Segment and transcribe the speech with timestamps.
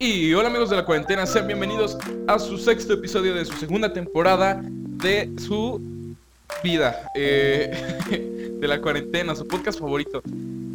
[0.00, 1.98] Y hola amigos de la cuarentena, sean bienvenidos
[2.28, 6.14] a su sexto episodio de su segunda temporada de su
[6.62, 7.98] vida, eh,
[8.60, 10.22] de la cuarentena, su podcast favorito.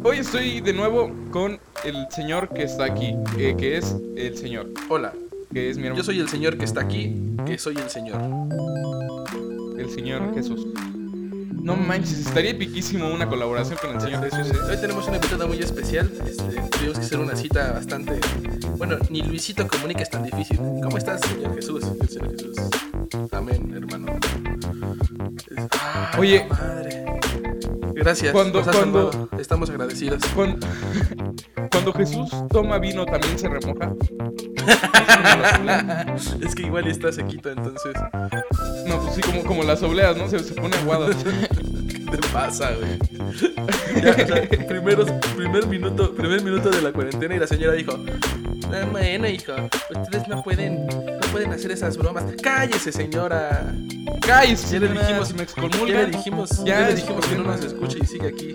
[0.02, 4.68] Hoy estoy de nuevo con el señor que está aquí, eh, que es el señor,
[4.90, 5.14] Hola,
[5.54, 7.16] que es mi hermano, yo soy el señor que está aquí,
[7.46, 8.20] que soy el señor.
[9.78, 10.66] el señor Jesús.
[11.64, 14.54] No manches, estaría epiquísimo una colaboración con el señor Jesús.
[14.54, 14.58] ¿eh?
[14.70, 16.12] Hoy tenemos una invitada muy especial.
[16.26, 16.42] Este,
[16.76, 18.20] tuvimos que hacer una cita bastante.
[18.76, 20.58] Bueno, ni Luisito comunica es tan difícil.
[20.58, 21.82] ¿Cómo estás, señor Jesús?
[22.02, 22.56] El señor Jesús.
[23.32, 24.12] Amén, hermano.
[25.56, 26.44] Es- Ah, Oye.
[26.50, 27.04] madre.
[27.94, 28.32] Gracias.
[28.32, 29.28] Cuando- nos has cuando- salvado.
[29.40, 30.22] Estamos agradecidos.
[30.34, 30.66] Cuando,
[31.72, 33.90] cuando Jesús toma vino también se remoja.
[36.40, 37.92] Es que igual está sequito, entonces.
[38.86, 40.28] No, pues sí, como, como las obleas, ¿no?
[40.28, 41.08] Se, se pone aguado.
[41.88, 42.98] ¿Qué te pasa, güey?
[44.02, 47.92] Ya, o sea, primeros, primer minuto, primer minuto de la cuarentena y la señora dijo,
[48.72, 49.52] "Ah, bueno, hijo,
[50.00, 52.24] ustedes no pueden, no pueden hacer esas bromas.
[52.42, 53.64] Cállese, señora.
[54.20, 55.88] Cállese, Ya le dijimos, si me ya excomulgan.
[56.10, 58.54] le dijimos, ya ya le dijimos que no nos escuche y sigue aquí.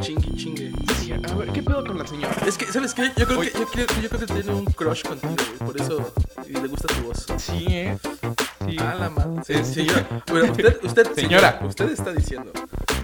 [0.00, 0.72] Chingue, chingue.
[1.00, 2.34] Sí, A ver, ¿qué pedo con la señora?
[2.46, 3.10] Es que, ¿sabes qué?
[3.16, 6.12] Yo creo que, yo creo, yo creo que tiene un crush contigo, güey, por eso
[6.48, 7.26] y le gusta tu voz.
[7.38, 7.98] Sí, ¿eh?
[8.66, 8.76] Sí.
[8.78, 9.42] Ah, la madre.
[9.44, 9.74] Sí, sí.
[9.86, 10.06] señora.
[10.30, 11.60] Bueno, usted, usted, Señora.
[11.64, 12.52] usted está diciendo,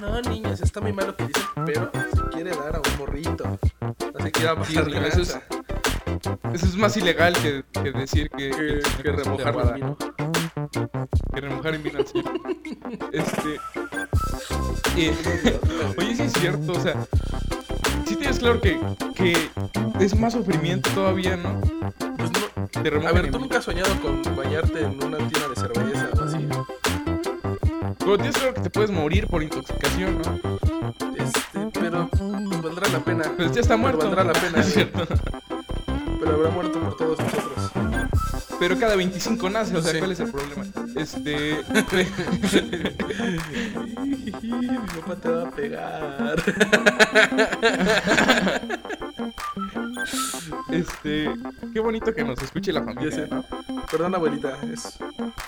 [0.00, 3.58] no, niños, está muy malo que dicen, pero se quiere dar a un morrito.
[3.80, 4.82] No se quiere Sí, eso
[5.22, 5.42] es- lanza.
[6.52, 9.72] Eso es más ilegal que, que decir que, que, que remojar aguada.
[9.72, 9.96] vino.
[11.34, 11.98] Que remojar en vino.
[13.12, 13.60] Este.
[15.98, 17.06] oye, sí es cierto, o sea.
[18.06, 18.78] Sí tienes claro que,
[19.14, 19.50] que
[20.00, 21.60] es más sufrimiento todavía, ¿no?
[22.16, 22.46] Pues no.
[22.82, 26.22] Te A ver, ¿tú nunca has soñado con bañarte en una tina de cerveza o
[26.24, 26.48] así?
[27.98, 30.58] Pero tienes claro que te puedes morir por intoxicación, ¿no?
[31.16, 33.24] Este, pero pues, valdrá la pena.
[33.36, 34.06] Pues ya está muerto.
[34.06, 35.06] Valdrá la pena, Es cierto.
[36.26, 37.70] Pero habrá muerto por todos nosotros.
[38.58, 39.98] Pero cada 25 nace, o sea, Sí.
[39.98, 40.64] ¿cuál es el problema?
[40.96, 41.60] Este.
[44.42, 46.42] Mi papá te va a pegar.
[50.70, 51.30] Este.
[51.72, 53.10] Qué bonito que nos escuche la familia.
[53.12, 53.28] sé.
[53.90, 54.58] Perdón, abuelita.
[54.72, 54.98] Es,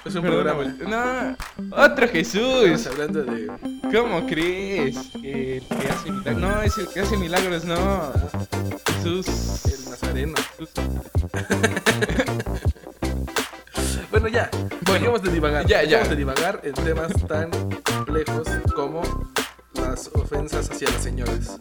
[0.05, 0.75] es un Perdón, programa.
[0.89, 1.37] No,
[1.77, 2.87] otro Estamos Jesús.
[2.87, 3.51] hablando de.
[3.93, 4.97] ¿Cómo crees?
[5.21, 6.41] Que el que hace milagros.
[6.41, 8.13] No, es el que hace milagros, no.
[9.03, 9.65] Jesús.
[9.67, 10.35] El Nazareno.
[10.59, 10.71] Jesús.
[14.11, 14.49] Bueno, ya.
[14.53, 15.67] Bueno, dejemos de divagar.
[15.67, 15.99] ya, ya.
[15.99, 17.51] Dejemos de divagar en temas tan
[17.83, 19.03] complejos como
[19.75, 21.61] las ofensas hacia las señoras.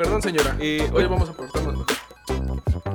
[0.00, 0.56] Perdón, señora.
[0.58, 1.84] Eh, Hoy vamos a portarnos.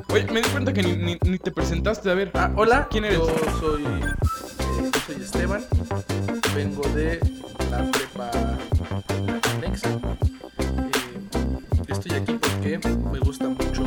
[0.09, 2.09] Oye, me di cuenta que ni, ni- ni te presentaste.
[2.09, 2.31] A ver.
[2.33, 2.87] Ah, hola.
[2.89, 3.19] ¿Quién eres?
[3.19, 3.27] Yo
[3.59, 5.63] soy, eh, soy Esteban.
[6.55, 7.19] Vengo de
[7.69, 8.31] la prepa
[9.53, 9.89] anexa.
[9.89, 9.99] Eh,
[11.89, 12.79] estoy aquí porque
[13.11, 13.83] me gusta mucho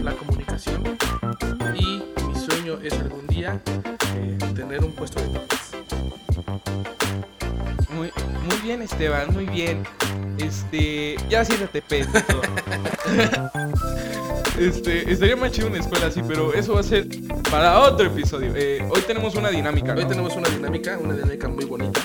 [0.00, 0.84] la comunicación
[1.74, 3.60] y mi sueño es algún día
[4.18, 5.72] eh, tener un puesto de tapas.
[7.90, 8.12] Muy,
[8.46, 9.82] muy bien, Esteban, muy bien.
[10.42, 11.16] Este.
[11.28, 12.42] Ya siéntate, pendejo.
[14.58, 17.06] Este, estaría más chido una escuela así, pero eso va a ser
[17.50, 18.52] para otro episodio.
[18.54, 19.94] Eh, hoy tenemos una dinámica.
[19.94, 22.00] Hoy tenemos una dinámica, una dinámica muy bonita.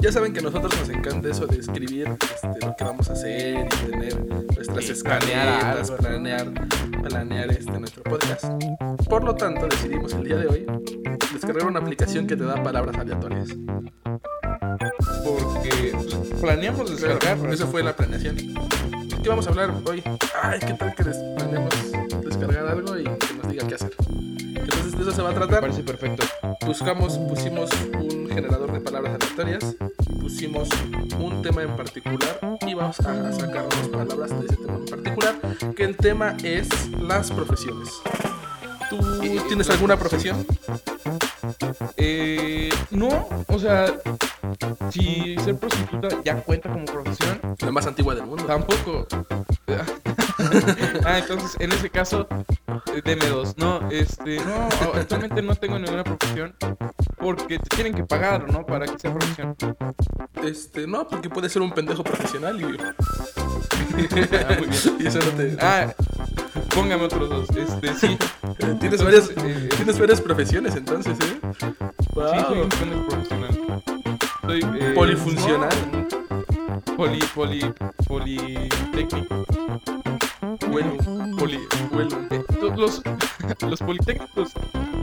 [0.00, 3.12] Ya saben que a nosotros nos encanta eso de escribir este, lo que vamos a
[3.12, 5.96] hacer y tener nuestras algo.
[5.96, 6.52] planear,
[7.02, 8.44] planear este, nuestro podcast.
[9.08, 10.66] Por lo tanto, decidimos el día de hoy
[11.32, 13.48] descargar una aplicación que te da palabras aleatorias.
[15.36, 15.94] Porque
[16.40, 17.52] planeamos descargar.
[17.52, 18.36] Esa fue la planeación.
[19.22, 20.02] ¿Qué vamos a hablar hoy?
[20.42, 21.74] Ay, ¿qué tal que des- planeamos
[22.24, 23.92] descargar algo y que nos diga qué hacer?
[24.54, 25.60] Entonces de eso se va a Me tratar.
[25.60, 26.24] parece perfecto.
[26.64, 29.74] Buscamos, pusimos un generador de palabras aleatorias,
[30.20, 30.68] pusimos
[31.18, 35.34] un tema en particular y vamos a sacar dos palabras de ese tema en particular,
[35.74, 36.68] que el tema es
[37.00, 37.88] las profesiones.
[38.88, 38.98] ¿Tú
[39.48, 40.46] tienes alguna profesión?
[41.96, 43.86] Eh, no, o sea,
[44.90, 48.44] si ser prostituta ya cuenta como profesión, La más antigua del mundo.
[48.44, 49.06] tampoco.
[51.04, 52.26] ah, entonces en ese caso,
[52.94, 53.56] eh, deme dos.
[53.58, 56.54] No, este, no, actualmente no tengo ninguna profesión
[57.18, 58.64] porque te tienen que pagar, ¿no?
[58.64, 59.56] Para que sea profesión.
[60.42, 62.64] Este, no, porque puede ser un pendejo profesional y,
[63.98, 64.96] Ah, muy bien.
[65.00, 65.56] y eso no te...
[65.60, 65.92] Ah,
[66.74, 67.48] póngame otros dos.
[67.56, 68.18] Este, sí.
[68.58, 71.40] Eh, tienes, varias, eh, tienes varias profesiones entonces, ¿eh?
[72.14, 72.30] Wow.
[72.30, 73.37] Sí, soy un pendejo profesional.
[74.48, 75.68] Soy eh, Polifuncional.
[76.96, 77.74] poli, poli,
[78.06, 79.44] politécnico.
[80.70, 80.96] Bueno,
[81.38, 81.58] Poli,
[81.92, 82.16] bueno.
[82.30, 82.42] eh,
[82.74, 83.02] los,
[83.68, 84.52] los politécnicos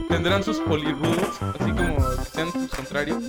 [0.08, 3.22] tendrán sus polirrudos, así como sean sus contrarios.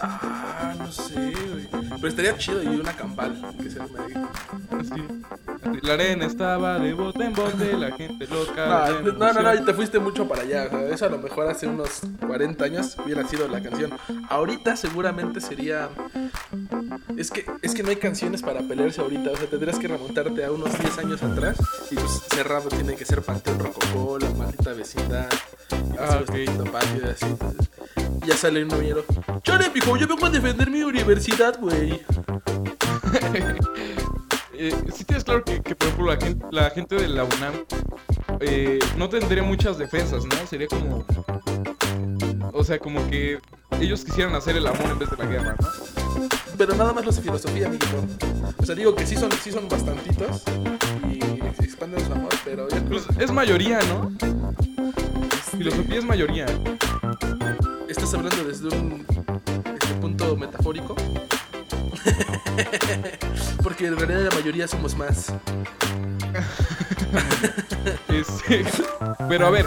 [0.00, 1.68] Ah, no sé, güey.
[1.96, 3.80] Pero estaría chido y una campal que se.
[3.80, 8.90] Así, La arena estaba de bote en bote, la gente loca.
[9.02, 10.64] No, no, no, no, te fuiste mucho para allá.
[10.90, 13.92] Eso a lo mejor hace unos 40 años hubiera sido la canción.
[14.28, 15.88] Ahorita seguramente sería.
[17.16, 19.30] Es que, es que no hay canciones para pelearse ahorita.
[19.32, 21.56] O sea, tendrías que remontarte a unos 10 años atrás.
[21.90, 25.28] Y pues cerrado tiene que ser Panteón Rococó, la maldita vecindad.
[25.72, 26.70] Y Ah, ah, ok.
[26.70, 27.24] patio y así.
[27.26, 27.68] entonces,
[28.26, 29.04] ya sale un novillero.
[29.42, 32.00] Chale, mijo, yo vengo a defender mi universidad, güey.
[34.60, 37.54] Eh, sí tienes claro que, que, por ejemplo, la gente, la gente de la UNAM
[38.40, 40.34] eh, no tendría muchas defensas, ¿no?
[40.48, 41.04] Sería como...
[42.52, 43.38] O sea, como que
[43.80, 45.68] ellos quisieran hacer el amor en vez de la guerra, ¿no?
[46.58, 48.04] Pero nada más los de filosofía, amiguito.
[48.56, 50.42] O sea, digo que sí son, sí son bastantitos.
[51.08, 51.20] Y
[51.62, 54.10] expanden su amor, pero ya Pues es mayoría, ¿no?
[55.56, 56.46] Filosofía es mayoría.
[57.88, 59.06] Estás hablando desde un
[59.80, 60.96] este, punto metafórico.
[63.62, 65.32] Porque en realidad la mayoría somos más.
[68.08, 68.64] Este,
[69.28, 69.64] pero a ver,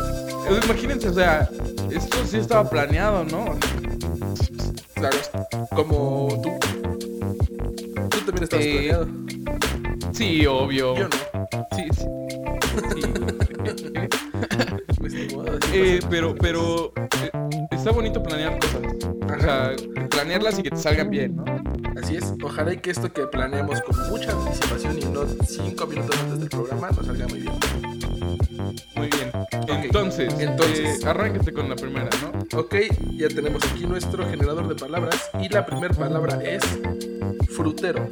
[0.63, 1.49] imagínense, o sea,
[1.89, 3.57] esto sí estaba planeado, ¿no?
[4.93, 5.17] Claro,
[5.73, 6.51] como tú.
[8.09, 9.07] Tú también estabas Eh, planeado.
[10.13, 10.95] Sí, obvio.
[10.95, 11.47] Yo no.
[11.75, 12.05] Sí, sí.
[15.73, 16.91] Eh, pero, pero
[17.23, 17.31] eh,
[17.71, 18.81] está bonito planear cosas.
[19.37, 19.71] O sea,
[20.09, 21.45] planearlas y que te salgan bien, ¿no?
[22.01, 22.33] Así es.
[22.43, 26.49] Ojalá y que esto que planeamos con mucha anticipación y no cinco minutos antes del
[26.49, 27.53] programa nos salga muy bien.
[28.95, 29.31] Muy bien.
[29.83, 31.03] Entonces, Entonces.
[31.03, 32.59] eh, arránquete con la primera, ¿no?
[32.59, 32.75] Ok,
[33.13, 36.63] ya tenemos aquí nuestro generador de palabras y la primera palabra es
[37.49, 38.07] frutero.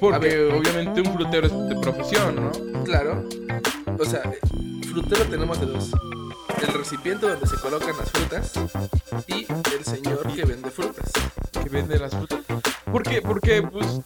[0.00, 0.52] Porque ver.
[0.52, 2.82] obviamente un frutero es de profesión, ¿no?
[2.84, 3.24] Claro.
[3.98, 4.22] O sea,
[4.90, 5.92] frutero tenemos de dos.
[6.66, 8.52] El recipiente donde se colocan las frutas
[9.26, 9.46] y
[9.76, 11.10] el señor que vende frutas.
[11.74, 12.38] Vende las frutas.
[12.84, 13.20] ¿Por qué?
[13.20, 14.00] Porque, pues,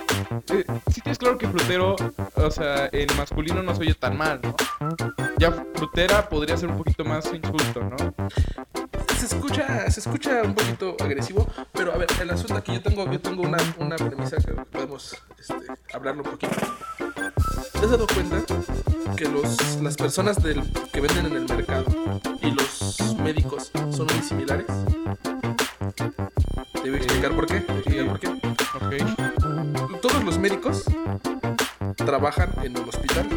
[0.54, 1.96] eh, sí tienes claro que frutero,
[2.34, 4.56] o sea, en masculino no se oye tan mal, ¿no?
[5.36, 7.96] Ya frutera podría ser un poquito más insulto, ¿no?
[9.18, 13.12] Se escucha, se escucha un poquito agresivo, pero a ver, el asunto aquí yo tengo,
[13.12, 15.54] yo tengo una, una premisa que podemos este,
[15.92, 16.56] hablarlo un poquito.
[17.72, 18.42] ¿Te has dado cuenta
[19.14, 21.84] que los, las personas del, que venden en el mercado
[22.40, 24.66] y los médicos son muy similares?
[25.98, 27.56] Te voy a explicar por qué.
[27.56, 28.20] explicar por.
[30.00, 30.84] Todos los médicos
[31.96, 33.28] trabajan en un hospital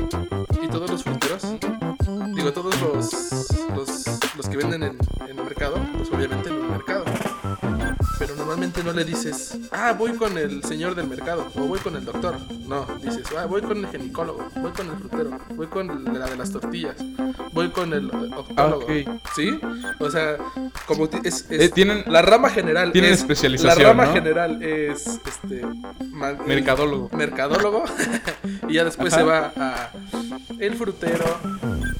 [0.61, 1.43] y todos los fruteros,
[2.35, 4.97] digo, todos los, los, los que venden en,
[5.27, 5.77] en el mercado,
[8.51, 12.03] normalmente no le dices, ah, voy con el señor del mercado o voy con el
[12.03, 12.35] doctor.
[12.67, 16.25] No, dices, ah, voy con el ginecólogo, voy con el frutero, voy con el- la
[16.29, 16.95] de las tortillas,
[17.53, 18.45] voy con el octólogo.
[18.57, 18.91] Ah, ok.
[19.35, 19.57] ¿Sí?
[19.99, 20.35] O sea,
[20.85, 24.13] como es, es- Eh, tienen- la rama general tienen es- especialización, La rama ¿no?
[24.13, 25.61] general es este
[26.45, 27.09] Mercadólogo.
[27.15, 27.85] mercadólogo
[28.67, 29.21] y ya después Ajá.
[29.21, 29.91] se va a
[30.59, 31.23] el frutero,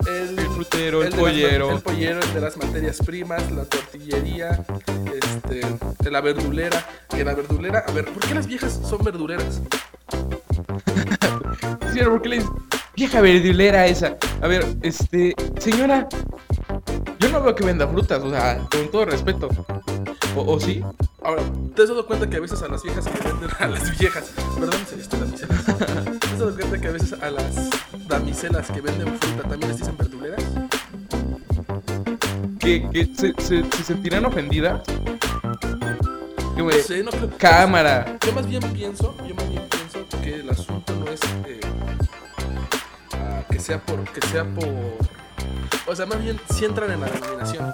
[0.06, 1.72] el, El frutero, el las pollero.
[1.72, 4.64] el pollero, el de las materias primas, la tortillería,
[5.06, 9.62] este, de la verdulera, que la verdulera, a ver, ¿por qué las viejas son verduleras?
[11.94, 12.52] Sí, ¿por qué le dices,
[12.96, 14.16] vieja verdulera esa?
[14.42, 16.08] A ver, este, señora,
[17.20, 19.50] yo no veo que venda frutas, o sea, con todo respeto.
[20.36, 20.82] ¿O, o sí?
[21.22, 21.44] Ahora,
[21.76, 24.32] ¿te has dado cuenta que a veces a las viejas que venden a las viejas,
[24.58, 25.48] perdón, se damiselas,
[26.20, 27.70] ¿te has dado cuenta que a veces a las
[28.08, 30.44] damiselas que venden fruta también les dicen verduleras?
[32.60, 34.82] ¿Que, que se, se, se sentirán ofendidas?
[36.84, 37.30] Sé, no creo.
[37.38, 38.18] cámara.
[38.26, 41.60] Yo más bien pienso, yo más bien pienso que el asunto no es eh,
[43.14, 44.68] ah, que sea por, que sea por,
[45.88, 47.74] o sea, más bien si entran en la denominación,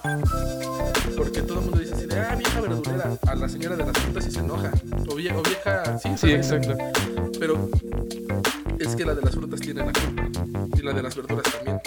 [1.17, 3.97] porque todo el mundo dice así de, ah, vieja verdulera, a la señora de las
[3.97, 4.71] frutas y se enoja,
[5.09, 6.75] o, vie- o vieja, sí, Sí, exacto.
[7.39, 7.69] pero
[8.79, 10.29] es que la de las frutas tiene la culpa
[10.77, 11.81] y la de las verduras también.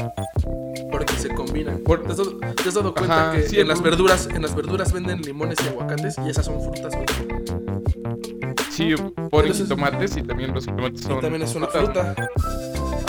[0.90, 1.78] Porque se combinan.
[1.78, 4.42] Por- ¿Te, has dado, te has dado cuenta Ajá, que sí, en las verduras, en
[4.42, 7.06] las verduras venden limones y aguacates y esas son frutas, güey?
[8.70, 8.94] Sí,
[9.30, 11.20] por Entonces- tomates y también los tomates Y son.
[11.20, 12.14] también es una fruta.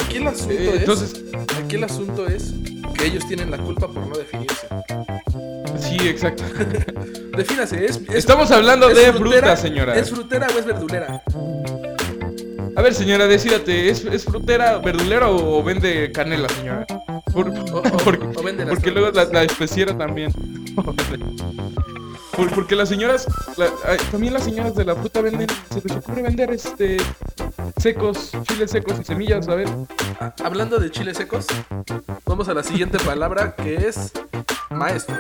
[0.06, 0.80] Aquí el asunto Eh, es.
[0.82, 1.24] entonces,
[1.64, 2.54] Aquí el asunto es
[2.98, 4.68] que ellos tienen la culpa por no definirse.
[5.80, 6.44] sí, exacto.
[7.38, 7.98] Defínase, es.
[7.98, 9.96] es- Estamos hablando es de frutera- fruta, señora.
[9.96, 11.22] ¿Es frutera o es verdulera?
[12.76, 16.86] A ver, señora, decídate, ¿es, es frutera, verdulera o vende canela, señora?
[17.34, 17.82] Por- O- o-
[18.70, 20.32] porque o luego la, especiera también.
[22.36, 25.98] Por- porque las señoras, la- ay, también las señoras de la fruta venden, se les
[25.98, 26.98] ocurre vender este
[27.78, 29.68] secos, chiles secos y semillas, a ver.
[30.44, 31.46] Hablando de chiles secos,
[32.26, 34.12] vamos a la siguiente palabra que es
[34.70, 35.18] maestro.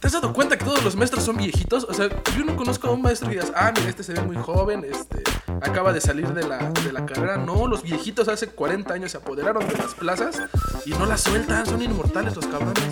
[0.00, 1.84] ¿Te has dado cuenta que todos los maestros son viejitos?
[1.84, 4.22] O sea, yo no conozco a un maestro que digas, ah, mira, este se ve
[4.22, 5.22] muy joven, este,
[5.62, 7.36] acaba de salir de la, de la carrera.
[7.36, 10.40] No, los viejitos hace 40 años se apoderaron de las plazas
[10.84, 12.84] y no las sueltan, son inmortales los cabrones.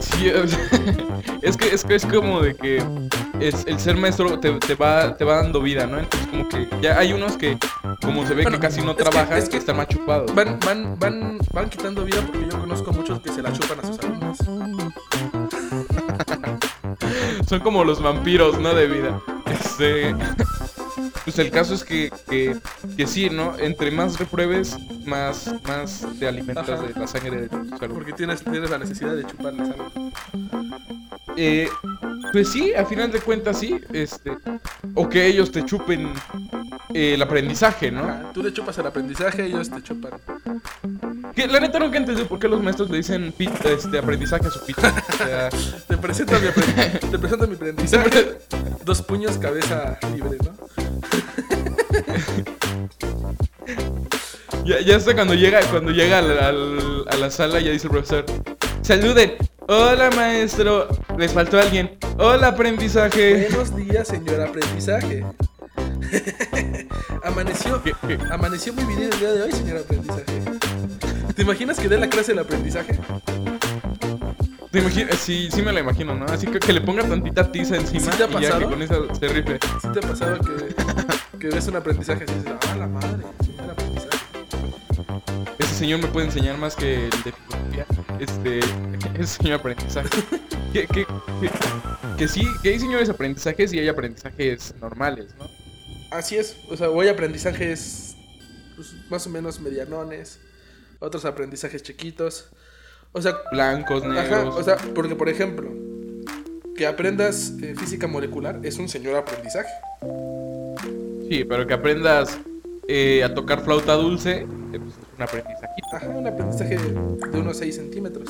[0.00, 0.28] Sí,
[1.42, 2.82] es que es que es como de que
[3.40, 5.98] es, el ser maestro te, te va te va dando vida, ¿no?
[5.98, 7.58] Entonces como que ya hay unos que
[8.02, 10.34] como se ve Bueno, que casi no que- trabajan, es que- están más chupados.
[10.34, 13.86] Van, van, van, van quitando vida porque yo conozco muchos que se la chupan a
[13.86, 14.38] sus alumnos.
[17.48, 18.74] Son como los vampiros, ¿no?
[18.74, 19.20] De vida.
[19.46, 20.14] Este.
[21.24, 22.56] Pues el caso es que, que,
[22.96, 23.58] que sí, ¿no?
[23.58, 24.76] Entre más repruebes,
[25.06, 26.82] más, más te alimentas Ajá.
[26.82, 27.80] de la sangre de tus alumnos.
[27.94, 29.90] Porque tienes, tienes la necesidad de chuparles algo.
[31.36, 31.68] Eh,
[32.32, 33.80] pues sí, a final de cuentas sí.
[33.92, 34.32] Este.
[34.94, 36.12] O que ellos te chupen
[36.92, 38.04] eh, el aprendizaje, ¿no?
[38.04, 40.12] Ah, Tú le chupas el aprendizaje, ellos te chupan.
[41.34, 44.50] Que la neta nunca entendí por qué los maestros le dicen pit- este, aprendizaje a
[44.50, 44.82] su pito.
[44.82, 45.48] O sea,
[45.88, 48.38] Te presento mi, aprendi- te presento mi aprendizaje.
[48.84, 50.52] Dos puños, cabeza libre, ¿no?
[54.64, 57.92] ya, ya hasta cuando llega, cuando llega al- al- a la sala ya dice el
[57.92, 58.24] profesor,
[58.82, 59.34] saluden.
[59.66, 61.96] Hola maestro, les faltó alguien.
[62.18, 63.48] Hola aprendizaje.
[63.50, 65.24] Buenos días, señor aprendizaje.
[67.24, 67.82] amaneció,
[68.30, 70.24] amaneció muy bien el día de hoy, señor aprendizaje.
[71.34, 72.98] ¿Te imaginas que dé la clase del aprendizaje?
[74.74, 75.20] ¿Te imaginas?
[75.20, 76.26] Sí, sí me la imagino, ¿no?
[76.26, 78.70] Así que, que le ponga tantita tiza encima ¿Sí te ha y ya que pasado?
[78.70, 79.58] con esa se rife.
[79.80, 83.22] ¿Sí te ha pasado que, que ves un aprendizaje y dices, ah, la madre,
[83.70, 84.18] aprendizaje?
[85.60, 87.86] Ese señor me puede enseñar más que el de filosofía.
[88.18, 88.58] Este,
[89.22, 90.08] ese señor aprendizaje.
[90.72, 91.50] que, que, que,
[92.18, 95.48] que sí, que hay señores aprendizajes y hay aprendizajes normales, ¿no?
[96.10, 98.16] Así es, o sea, hoy aprendizajes
[98.74, 100.40] pues, más o menos medianones,
[100.98, 102.48] otros aprendizajes chiquitos.
[103.16, 104.26] O sea, Blancos, negros.
[104.26, 105.70] Ajá, o sea, porque por ejemplo,
[106.76, 109.70] que aprendas eh, física molecular es un señor aprendizaje.
[111.28, 112.36] Sí, pero que aprendas
[112.88, 115.86] eh, a tocar flauta dulce, eh, pues es un aprendizajito.
[115.92, 118.28] Ajá, un aprendizaje de unos 6 centímetros.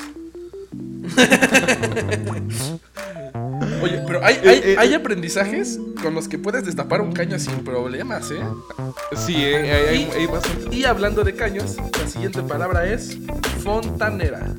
[3.82, 7.38] Oye, pero hay, hay, Eh, eh, hay aprendizajes con los que puedes destapar un caño
[7.38, 8.40] sin problemas, ¿eh?
[9.16, 10.74] Sí, eh, hay, hay, hay bastante.
[10.74, 13.16] Y hablando de caños, la siguiente palabra es
[13.62, 14.54] fontanera.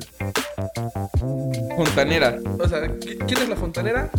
[1.76, 4.10] Fontanera, O sea, ¿qui- ¿quién es la fontanera?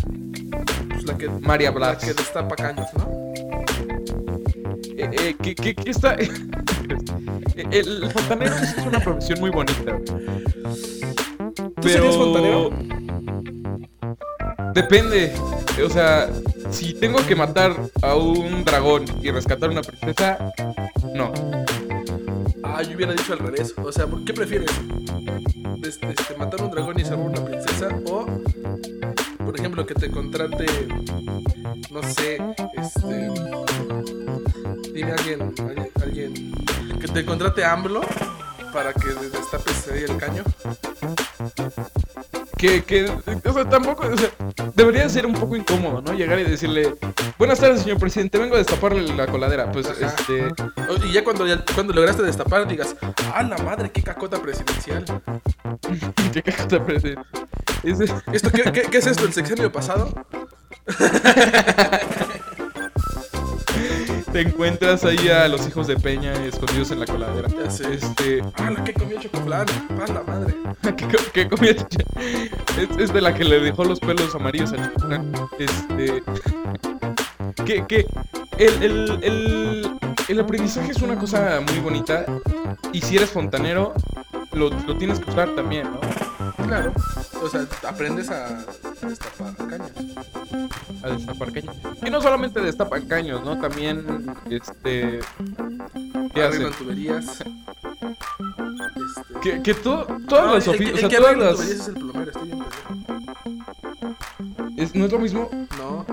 [0.90, 1.98] Pues la que, María la Blas.
[2.04, 3.32] que destapa caños, ¿no?
[4.96, 6.14] Eh, eh, ¿qué, qué, qué está?
[7.70, 9.98] el, fontanero es una profesión muy bonita.
[11.80, 12.70] ¿Tú serías fontanero?
[14.78, 15.34] Depende.
[15.84, 16.30] O sea,
[16.70, 20.52] si tengo que matar a un dragón y rescatar a una princesa,
[21.16, 21.32] no.
[22.62, 23.40] Ah, yo hubiera dicho al.
[23.84, 24.70] O sea, ¿por qué prefieres?
[25.82, 28.24] Este, este, matar un dragón y salvar una princesa o,
[29.44, 30.66] por ejemplo, que te contrate,
[31.90, 32.38] no sé,
[32.74, 33.30] este,
[34.94, 36.52] dime alguien, alguien, alguien,
[37.00, 38.02] que te contrate AMLO
[38.72, 40.44] para que destapes ahí el caño.
[42.58, 43.04] Que, que,
[43.44, 44.30] o sea, tampoco, o sea,
[44.74, 46.12] debería ser un poco incómodo, ¿no?
[46.12, 46.92] Llegar y decirle,
[47.38, 49.70] buenas tardes, señor presidente, vengo a destaparle la coladera.
[49.70, 50.06] Pues, Ajá.
[50.06, 50.48] este,
[51.06, 52.96] Y ya cuando, ya cuando lograste destapar, digas,
[53.32, 55.04] ah, la madre, qué cacota presidencial.
[56.32, 57.22] ¿qué cagada, presidente?
[57.84, 60.12] Ese- ¿Esto qué, qué- qué es esto, el sexenio pasado?
[64.32, 67.48] te encuentras ahí a los hijos de Peña escondidos en la coladera.
[67.68, 69.66] Este, Ah, la que comió chocoflan,
[70.00, 70.54] ah, la madre.
[70.96, 72.04] ¿Qué, co- qué comida chicha?
[72.78, 75.32] Es, es de la que le dejó los pelos amarillos a Chocoflan.
[75.58, 76.22] Este.
[77.64, 78.06] Que, que
[78.58, 79.90] el, el, el,
[80.28, 82.24] el aprendizaje es una cosa muy bonita.
[82.92, 83.94] Y si eres fontanero,
[84.52, 86.00] lo, lo tienes que usar también, ¿no?
[86.66, 86.92] Claro,
[87.42, 89.90] o sea, aprendes a, a destapar caños.
[91.02, 91.74] A destapar caños.
[92.04, 93.58] Y no solamente destapan caños, ¿no?
[93.58, 95.20] También, este.
[96.34, 96.42] ¿Qué?
[96.42, 97.42] Arreglan tuberías.
[98.98, 101.54] Este, Que, que to- todas no, las el, ofi- que- o sea, todas las.
[101.56, 104.16] tuberías es el plomero, estoy bien pendejo.
[104.76, 105.50] es- ¿No es lo mismo?
[105.78, 106.06] No,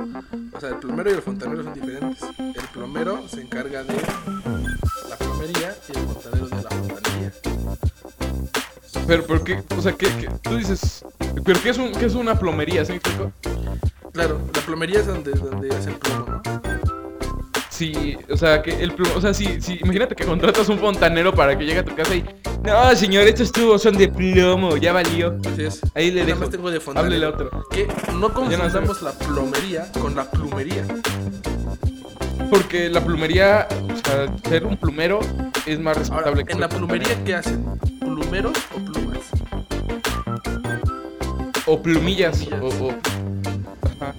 [0.55, 2.23] o sea, el plomero y el fontanero son diferentes.
[2.39, 3.93] El plomero se encarga de
[5.09, 6.69] la plomería y el fontanero de la.
[9.07, 10.07] Pero, pero qué, o sea, que,
[10.41, 11.05] tú dices,
[11.43, 12.83] pero ¿qué es, un, qué es una plomería?
[12.85, 13.31] ¿Sí me explico?
[14.13, 16.41] Claro, la plomería es donde, donde hace el plomo, ¿no?
[17.69, 21.33] Sí, o sea, que el plomo, o sea, sí, sí, imagínate que contratas un fontanero
[21.33, 22.23] para que llegue a tu casa y,
[22.65, 25.37] no, señor, estos tubos son de plomo, ya valió.
[25.45, 25.81] Así es.
[25.93, 26.39] Ahí le nada dejo.
[26.39, 27.05] más tengo de fontanero.
[27.05, 27.65] Háblele a otro.
[27.69, 30.83] Que no confundamos la plomería con la plumería.
[32.49, 35.19] Porque la plumería, o sea, ser un plumero
[35.65, 37.23] es más Ahora, respetable que en la plumería.
[37.23, 37.63] ¿qué hacen?
[38.15, 39.19] ¿Plumeros o plumas?
[41.65, 42.81] O plumillas, Plumillas.
[42.81, 42.91] o, o-
[43.99, 44.15] ajá.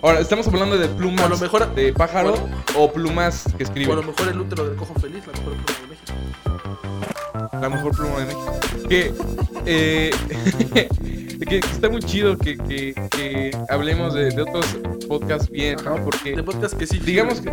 [0.00, 2.56] Ahora, estamos hablando de plumas A lo mejor- de pájaro Bueno.
[2.74, 3.96] o plumas que O a escriben.
[3.96, 7.58] lo mejor el útero del cojo feliz, la mejor pluma de México.
[7.60, 8.52] La mejor pluma de México.
[8.88, 9.12] Que,
[9.66, 10.10] eh,
[11.46, 14.64] que está muy chido que, que, que hablemos de, de otros
[15.06, 15.96] podcasts bien, ¿no?
[15.96, 16.98] De Porque podcast que sí.
[16.98, 17.52] digamos que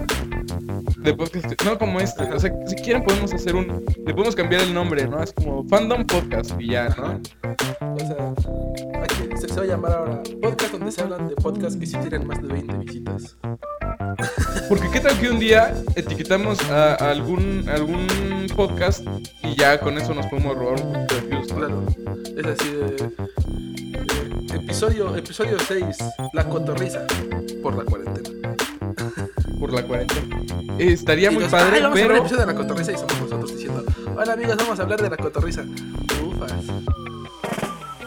[1.06, 4.62] de podcast, no como este, o sea, si quieren podemos hacer un, le podemos cambiar
[4.64, 5.22] el nombre, ¿no?
[5.22, 7.22] Es como Fandom Podcast y ya, ¿no?
[7.94, 8.34] O sea,
[9.04, 11.98] aquí se, se va a llamar ahora podcast donde se hablan de podcasts que sí
[11.98, 13.38] tienen más de 20 visitas.
[14.68, 19.06] Porque qué tal que un día etiquetamos a, a algún algún podcast
[19.44, 21.56] y ya con eso nos podemos robar un poquito de views, ¿no?
[21.58, 21.86] Claro.
[22.38, 22.86] Es así de,
[24.48, 25.98] de episodio, episodio 6,
[26.34, 27.06] la cotorriza
[27.62, 28.30] por la cuarentena.
[29.60, 30.45] por la cuarentena.
[30.80, 33.20] Eh, estaría muy nos- padre, "Ay, vamos a pero episodio de la cotorriza y somos
[33.22, 33.84] nosotros diciendo,
[34.18, 35.64] hola amigos, vamos a hablar de la cotorriza.
[36.26, 36.54] Ufas.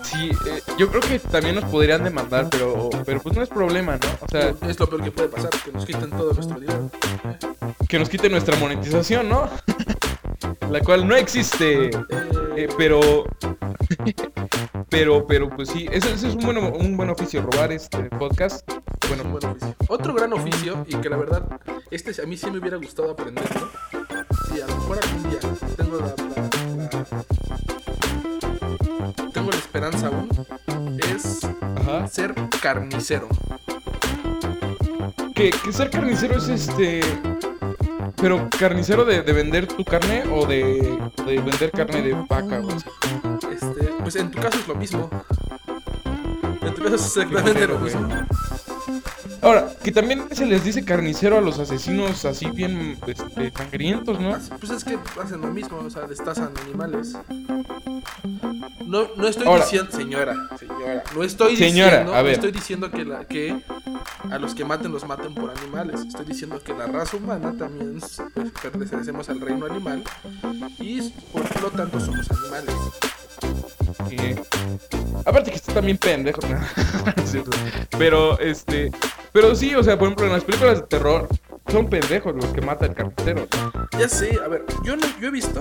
[0.02, 3.92] sí, eh, yo creo que también nos podrían demandar, pero pero pues no es problema,
[3.96, 4.08] ¿no?
[4.20, 6.90] O sea, es lo peor que puede pasar, que nos quiten todo nuestro dinero.
[7.88, 9.48] que nos quite nuestra monetización, ¿no?
[10.70, 11.86] la cual no existe.
[11.86, 11.90] Eh,
[12.56, 13.24] Eh, pero
[14.90, 18.68] pero pero pues sí, ese, ese es un buen un buen oficio robar este podcast.
[19.08, 19.74] Bueno, un buen oficio.
[19.88, 21.42] Otro gran oficio, y que la verdad,
[21.90, 23.70] este a mí sí me hubiera gustado aprenderlo.
[24.54, 25.38] Y a lo mejor algún día
[25.76, 26.14] tengo la, la-
[29.16, 30.28] la- tengo la esperanza aún.
[31.14, 31.40] Es
[31.76, 32.06] Ajá.
[32.08, 33.28] ser carnicero.
[35.34, 37.00] Que, que ser carnicero es este
[38.20, 42.68] pero carnicero de, de vender tu carne o de, de vender carne de vaca o.
[43.52, 45.08] Este, pues en tu caso es lo mismo.
[46.62, 47.94] En tu caso es exactamente lo güey.
[47.94, 48.08] mismo.
[49.40, 54.36] Ahora, que también se les dice carnicero a los asesinos así bien este, sangrientos, ¿no?
[54.58, 57.16] Pues es que hacen lo mismo, o sea, destazan animales.
[58.84, 62.24] No, no estoy Ahora- diciendo, señora, señora, no estoy Señora, diciendo, a ver.
[62.24, 63.60] no estoy diciendo que, la, que
[64.30, 66.00] a los que maten los maten por animales.
[66.00, 68.00] Estoy diciendo que la raza humana también
[68.34, 70.02] pues, pertenecemos al reino animal
[70.80, 71.02] y
[71.32, 72.74] por lo tanto somos animales.
[75.24, 76.40] Aparte que está también pendejo.
[76.48, 76.58] ¿no?
[77.98, 78.90] Pero este.
[79.32, 81.28] Pero sí, o sea, por ejemplo, en las películas de terror
[81.70, 83.46] son pendejos los que mata el carnicero.
[83.98, 85.60] Ya sé, a ver, yo no, yo he visto,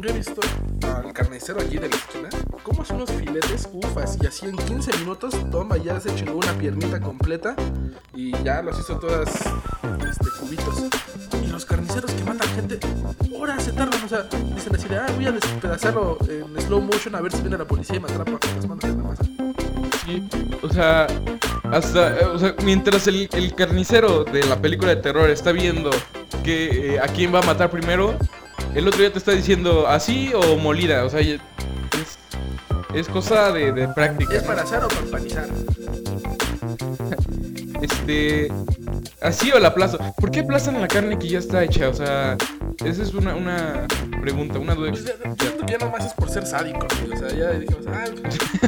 [0.00, 0.40] yo he visto
[0.86, 2.28] al carnicero allí de la esquina,
[2.62, 6.52] cómo hace unos filetes ufas y así en 15 minutos toma ya se chingó una
[6.52, 7.56] piernita completa
[8.14, 9.28] y ya los hizo todas
[10.08, 10.84] este cubitos.
[11.42, 12.78] Y los carniceros que matan gente,
[13.36, 14.22] horas se tardan, o sea,
[14.54, 17.64] dicen así de, ah, voy a despedazarlo en slow motion a ver si viene la
[17.64, 19.24] policía y me atrapa con las manos en la masa.
[20.04, 20.28] Sí,
[20.62, 21.06] o sea,
[21.72, 25.90] hasta, eh, o sea, mientras el, el carnicero de la película de terror está viendo
[26.42, 28.16] que eh, a quién va a matar primero,
[28.74, 31.38] el otro ya te está diciendo así o molida, o sea, es,
[32.94, 34.34] es cosa de, de práctica.
[34.34, 35.48] ¿Es para asar o para empanizar?
[37.80, 38.48] Este,
[39.22, 39.98] así o la aplazo.
[40.20, 41.88] ¿Por qué aplastan la carne que ya está hecha?
[41.88, 42.36] O sea,
[42.84, 43.86] esa es una, una
[44.20, 44.90] pregunta, una duda.
[44.90, 45.12] Pues ya,
[45.66, 47.12] que ya nomás es por ser sádico, güey.
[47.12, 48.04] O sea, ya dijimos, ah,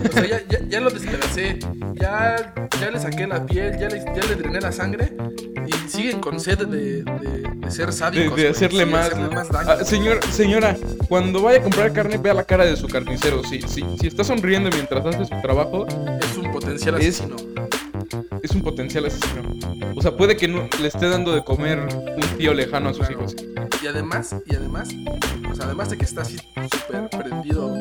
[0.08, 1.58] o sea, ya, ya, ya lo despedacé,
[1.94, 5.12] ya, ya le saqué la piel, ya le, ya le drené la sangre
[5.66, 8.36] y siguen con sed de, de, de ser sádicos.
[8.36, 9.06] de hacerle Sí, más.
[9.06, 9.32] hacerle ¿no?
[9.32, 9.70] más daño.
[9.70, 10.76] Ah, señor, señora,
[11.08, 13.42] cuando vaya a comprar carne, vea la cara de su carnicero.
[13.44, 15.86] Si, si, si está sonriendo mientras hace su trabajo,
[16.20, 17.36] Es un potencial es- asesino.
[17.36, 17.79] es
[18.54, 19.42] un potencial asesino.
[19.96, 23.06] O sea, puede que no, le esté dando de comer un tío lejano a sus
[23.06, 23.22] Claro.
[23.24, 23.36] hijos.
[23.82, 24.88] Y además, y además,
[25.50, 26.36] o sea, además de que está así
[26.70, 27.72] súper prendido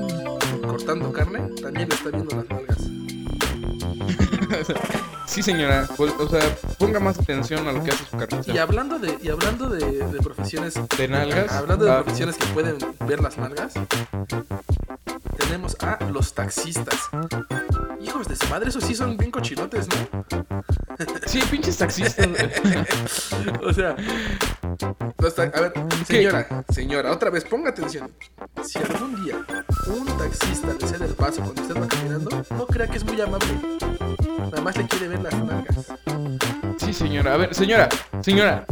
[0.67, 2.77] cortando carne, también le está viendo las nalgas.
[5.25, 5.87] sí, señora.
[5.97, 6.41] pues, o sea,
[6.77, 8.61] ponga más atención a lo que hace su Y carnicero.
[8.61, 11.51] hablando de, y hablando de, de profesiones De nalgas.
[11.51, 13.73] Hablando de ah, profesiones que pueden ver las nalgas,
[15.39, 17.09] tenemos a los taxistas.
[18.01, 20.25] Hijos de su madre, esos sí son bien cochilotes, ¿no?
[21.25, 22.27] Sí, pinches taxistas.
[23.63, 23.95] O sea,
[25.19, 25.73] los ta- a ver,
[26.05, 28.11] señora, señora, otra vez, ponga atención.
[28.65, 29.35] Si algún día
[29.87, 33.19] un taxista le cede el paso cuando usted va caminando, no crea que es muy
[33.21, 33.47] amable.
[34.39, 35.77] Nada más le quiere ver las nalgas.
[36.77, 37.33] Sí, señora.
[37.33, 37.89] A ver, señora,
[38.21, 38.65] señora.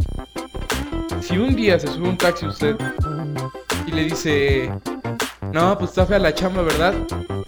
[1.22, 2.76] Si un día se sube un taxi usted
[3.86, 4.72] y le dice,
[5.52, 6.94] no, pues está fea la chamba, ¿verdad?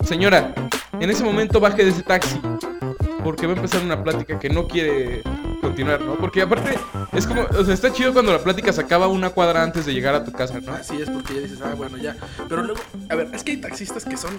[0.04, 0.54] Señora,
[0.92, 2.40] en ese momento baje de ese taxi.
[3.22, 5.22] Porque va a empezar una plática que no quiere
[5.60, 6.14] continuar, ¿no?
[6.14, 6.78] Porque aparte,
[7.12, 9.92] es como, o sea, está chido cuando la plática se acaba una cuadra antes de
[9.92, 10.72] llegar a tu casa, ¿no?
[10.72, 12.16] Así es, porque ya dices, ah, bueno, ya.
[12.48, 14.38] Pero luego, a ver, es que hay taxistas que son,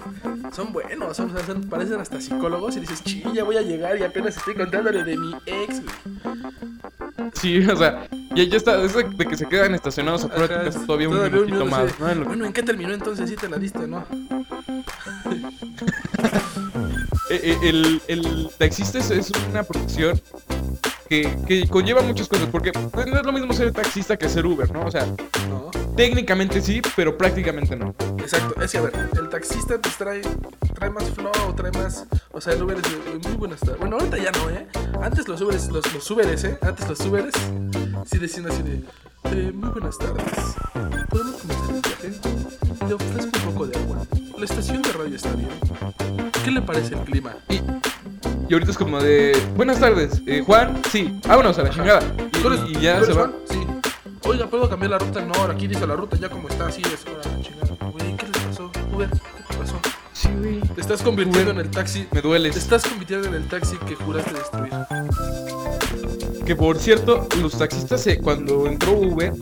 [0.52, 4.36] son buenos, o sea, parecen hasta psicólogos y dices, ya voy a llegar y apenas
[4.36, 6.32] estoy contándole de mi ex, güey.
[7.34, 10.72] Sí, o sea, ya, ya está, es de que se quedan estacionados afuera de tu
[10.72, 13.28] casa todavía un minutito minuto, más, Bueno, ¿en qué terminó entonces?
[13.28, 14.04] Sí te la diste, ¿no?
[17.30, 20.20] Eh, eh, el, el taxista es, es una profesión
[21.08, 24.44] que, que conlleva muchas cosas, porque pues, no es lo mismo ser taxista que ser
[24.44, 24.84] Uber, ¿no?
[24.84, 25.06] O sea,
[25.48, 25.70] ¿no?
[25.96, 27.94] Técnicamente sí, pero prácticamente no.
[28.18, 30.22] Exacto, es que a ver, el taxista pues trae,
[30.74, 32.82] trae más flow, trae más, o sea, el Uber es
[33.22, 33.78] de, muy buenas tardes.
[33.78, 34.66] Bueno, ahorita ya no, ¿eh?
[35.02, 36.58] Antes los Uberes, los, los Uberes, ¿eh?
[36.62, 37.34] Antes los Uberes
[38.06, 38.82] sí decían así de,
[39.32, 40.24] eh, muy buenas tardes.
[41.10, 42.88] ¿Podemos comenzar el viaje?
[42.88, 43.96] Le ofrezco un poco de agua.
[44.38, 45.50] La estación de radio está bien.
[46.44, 47.34] ¿Qué le parece el clima?
[47.48, 47.56] Y,
[48.48, 52.00] y ahorita es como de, buenas tardes, eh, Juan, sí, vámonos a la chingada.
[52.42, 53.28] ¿Tú eres- Y, y ya se va.
[53.28, 53.34] Juan?
[53.48, 53.61] Sí.
[54.24, 55.20] Oiga, ¿puedo cambiar la ruta?
[55.24, 57.04] No, aquí dice la ruta ya como está, así es.
[57.06, 57.90] Ahora, chingada.
[57.90, 58.70] Güey, ¿qué les pasó?
[58.92, 59.74] Uber, ¿qué te pasó?
[60.12, 60.60] Sí, güey.
[60.60, 61.60] Te estás convirtiendo Uber.
[61.60, 62.06] en el taxi.
[62.12, 62.52] Me dueles.
[62.54, 64.72] Te estás convirtiendo en el taxi que juraste destruir.
[66.46, 69.32] Que por cierto, los taxistas se- cuando entró Uber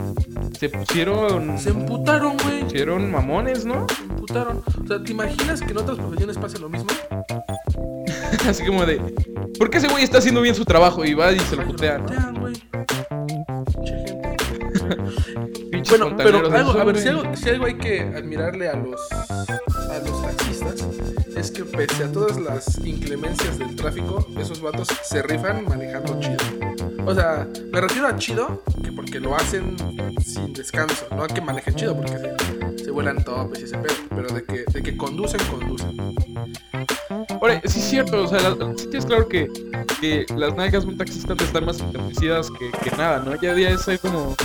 [0.59, 1.59] se pusieron.
[1.59, 2.65] Se emputaron, güey.
[2.65, 3.87] pusieron mamones, ¿no?
[3.97, 4.63] Se emputaron.
[4.85, 6.89] O sea, ¿te imaginas que en otras profesiones pase lo mismo?
[8.49, 8.97] Así como de.
[9.59, 11.05] ¿Por qué ese güey está haciendo bien su trabajo?
[11.05, 12.07] Y va y se lo putean, ¿no?
[12.07, 12.55] putean, güey.
[15.91, 19.99] Bueno, pero algo, a ver, si algo, si algo hay que admirarle a los, a
[20.07, 20.87] los taxistas
[21.37, 26.37] es que pese a todas las inclemencias del tráfico, esos vatos se rifan manejando chido.
[27.07, 29.77] O sea, me refiero a chido que porque lo hacen
[30.25, 33.95] sin descanso, no a que manejen chido porque se, se vuelan topes y ese pedo,
[34.11, 35.97] pero de que, de que conducen, conducen.
[37.41, 39.49] Ahora, sí es cierto, o sea, la- sí es claro que,
[40.01, 43.35] que las nalgas de un taxista de estar más entumecidas que, que nada, ¿no?
[43.41, 44.37] Ya día es ahí como,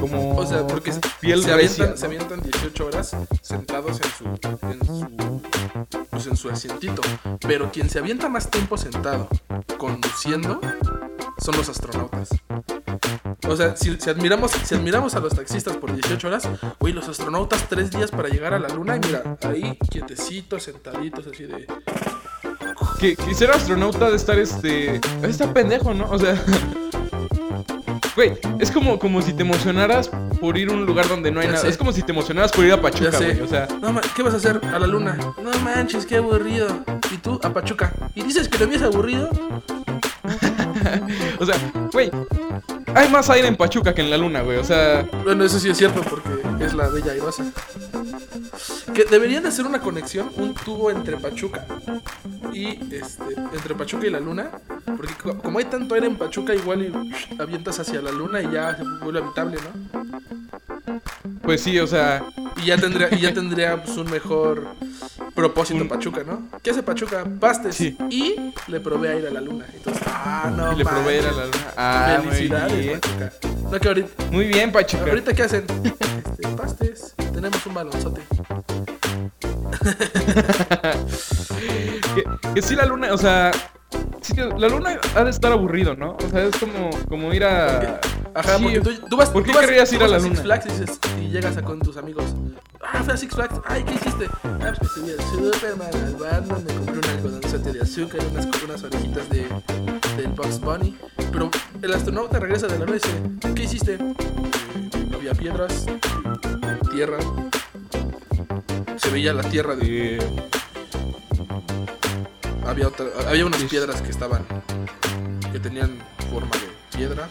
[0.00, 1.96] como O sea, porque se, piel se avientan, ¿no?
[1.96, 5.42] se avientan 18 horas sentados en su, en su,
[6.10, 7.02] pues en su asientito.
[7.40, 9.28] Pero quien se avienta más tiempo sentado
[9.78, 10.60] conduciendo
[11.38, 12.28] son los astronautas.
[13.48, 16.48] O sea, si, si admiramos, si admiramos a los taxistas por 18 horas,
[16.80, 21.26] güey, los astronautas tres días para llegar a la luna y mira, ahí quietecitos, sentaditos,
[21.26, 21.66] así de...
[22.98, 25.00] Que, que ser astronauta de estar este.
[25.22, 26.08] Está pendejo, ¿no?
[26.10, 26.40] O sea.
[28.16, 30.08] Güey, es como, como si te emocionaras
[30.40, 31.64] por ir a un lugar donde no hay Ya nada.
[31.64, 31.70] sé.
[31.70, 33.24] Es como si te emocionaras por ir a Pachuca, Ya sé.
[33.34, 33.40] güey.
[33.40, 35.18] O sea, No, ¿qué vas a hacer a la luna?
[35.42, 36.68] No manches, qué aburrido.
[37.12, 37.40] ¿Y tú?
[37.42, 37.92] A Pachuca.
[38.14, 39.28] ¿Y dices que lo es aburrido?
[41.40, 41.56] o sea,
[41.92, 42.10] güey.
[42.94, 44.58] Hay más aire en Pachuca que en la luna, güey.
[44.58, 47.44] O sea, Bueno, eso sí es cierto porque es la bella airosa.
[48.94, 51.66] Que deberían de hacer una conexión, un tubo entre Pachuca
[52.52, 54.50] y este, entre Pachuca y la luna,
[54.96, 58.50] porque co- como hay tanto aire en Pachuca, igual y avientas hacia la luna y
[58.52, 61.00] ya se vuelve habitable, ¿no?
[61.42, 62.24] pues sí, o sea.
[62.62, 64.68] Y ya tendría, y ya tendría pues, un mejor
[65.34, 66.42] propósito Un- Pachuca, ¿no?
[66.62, 67.24] ¿Qué hace Pachuca?
[67.40, 67.96] Pastes Sí.
[68.10, 69.66] y le provee aire a la luna.
[69.74, 71.36] Entonces, ah, no, y le provee a manches.
[71.36, 71.72] la luna.
[71.76, 73.00] Ah, muy Felicidades, bien.
[73.00, 73.32] Pachuca.
[73.70, 75.04] No, que ahorita, Muy bien, Pachuca.
[75.04, 75.64] ahorita ¿qué hacen?
[75.84, 78.20] Este, pastes, tenemos un balonzote.
[82.14, 83.50] Que, que sí, la luna, o sea.
[84.20, 86.16] sí, la luna ha de estar aburrido, ¿no?
[86.24, 88.00] O sea, es como, como ir a.
[88.34, 90.28] Ajá, porque tú, tú vas, ¿por tú qué vas- querrías tú ir a la Six
[90.30, 90.42] luna?
[90.42, 92.24] Flags y, dices, y llegas a con tus amigos.
[92.82, 93.54] Ah, fui a Six Flags.
[93.66, 94.26] Ay, ¿qué hiciste?
[94.44, 98.82] Ah, pues subí al Superman, al Batman, me compré un algodonzote de azúcar, unas, unas
[98.82, 99.46] orejitas de,
[100.16, 100.96] del Bugs Bunny.
[101.32, 101.50] Pero
[101.82, 103.94] el astronauta regresa de la luna y dice, ¿qué hiciste?
[103.94, 104.14] "Eh,
[105.14, 105.86] había piedras,
[106.92, 107.18] tierra.
[108.96, 110.18] Se veía la tierra de...
[112.66, 114.44] Había, otra- había unas piedras que estaban...
[115.52, 115.98] que tenían
[116.30, 117.28] forma de piedra.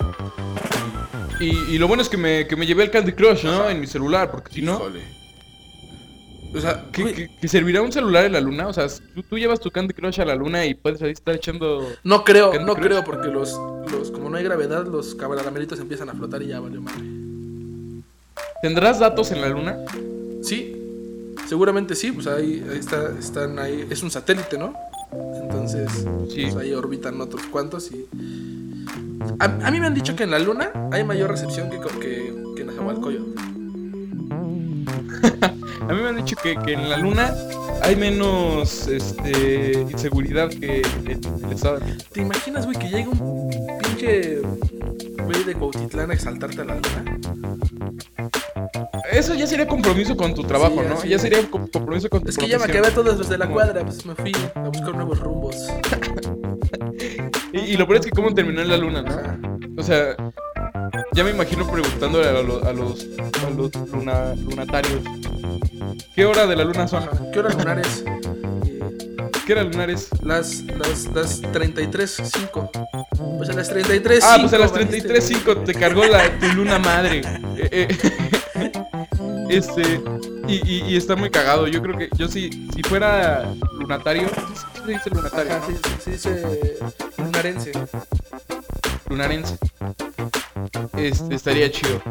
[1.40, 3.70] y, y lo bueno es que me, que me llevé el Candy Crush, ¿no?
[3.70, 4.82] En mi celular, porque si no.
[6.56, 8.68] O sea, ¿Que, que- que servirá un celular en la luna?
[8.68, 11.34] O sea, tú, tú llevas tu Candy Crush a la luna y puedes ahí estar
[11.34, 11.88] echando.
[12.04, 12.86] no creo, Candy no Crush.
[12.86, 13.60] creo, porque los,
[13.92, 17.02] los, como no hay gravedad, los caramelitos empiezan a flotar y ya valió madre.
[18.62, 19.78] ¿Tendrás datos en la luna?
[20.44, 20.76] Sí,
[21.50, 24.76] seguramente sí, pues ahí, ahí está, están ahí, es un satélite, ¿no?
[25.42, 25.90] Entonces,
[26.30, 26.44] Sí.
[26.44, 28.06] pues ahí orbitan otros cuantos y...
[29.40, 32.34] A, a mí me han dicho que en la luna hay mayor recepción que, que,
[32.56, 33.26] que en Azahualcoyo.
[35.84, 37.34] A mí me han dicho que, que en la luna
[37.82, 41.80] hay menos este, inseguridad que en el estado.
[42.14, 43.50] ¿Te imaginas, güey, que llega un
[43.82, 44.40] pinche
[45.24, 47.20] güey de Cuautitlán a exaltarte a la luna?
[49.12, 51.06] Eso ya sería compromiso con tu trabajo, Sí, ¿no?
[51.06, 53.38] ya sería com- compromiso con tu Es que ya me acabé a todos los de
[53.38, 55.68] la cuadra, pues me fui a buscar nuevos rumbos.
[57.54, 59.16] Y, y lo peor es que cómo terminó en la luna, ¿no?
[59.78, 60.16] O sea,
[61.14, 63.06] ya me imagino preguntándole a, lo- a los,
[63.46, 65.02] a los luna- lunatarios.
[66.16, 67.08] ¿Qué hora de la luna son?
[67.32, 68.04] ¿Qué hora lunar es?
[69.46, 70.10] ¿Qué hora lunar es?
[70.24, 72.70] las, las, las 33.5.
[73.38, 74.20] Pues a las 33.5.
[74.24, 77.22] Ah, pues a las valiste, 33.05 te cargó la, tu luna madre.
[77.58, 77.88] Eh,
[78.56, 78.72] eh,
[79.50, 80.02] este,
[80.48, 81.68] y, y, y está muy cagado.
[81.68, 85.54] Yo creo que yo si, si fuera lunatario, ¿sí se dice lunatario?
[85.56, 86.78] Ajá, sí, sí, sí, dice
[87.18, 87.72] lunarense.
[89.10, 89.58] lunarense.
[90.98, 92.02] Este, estaría chido.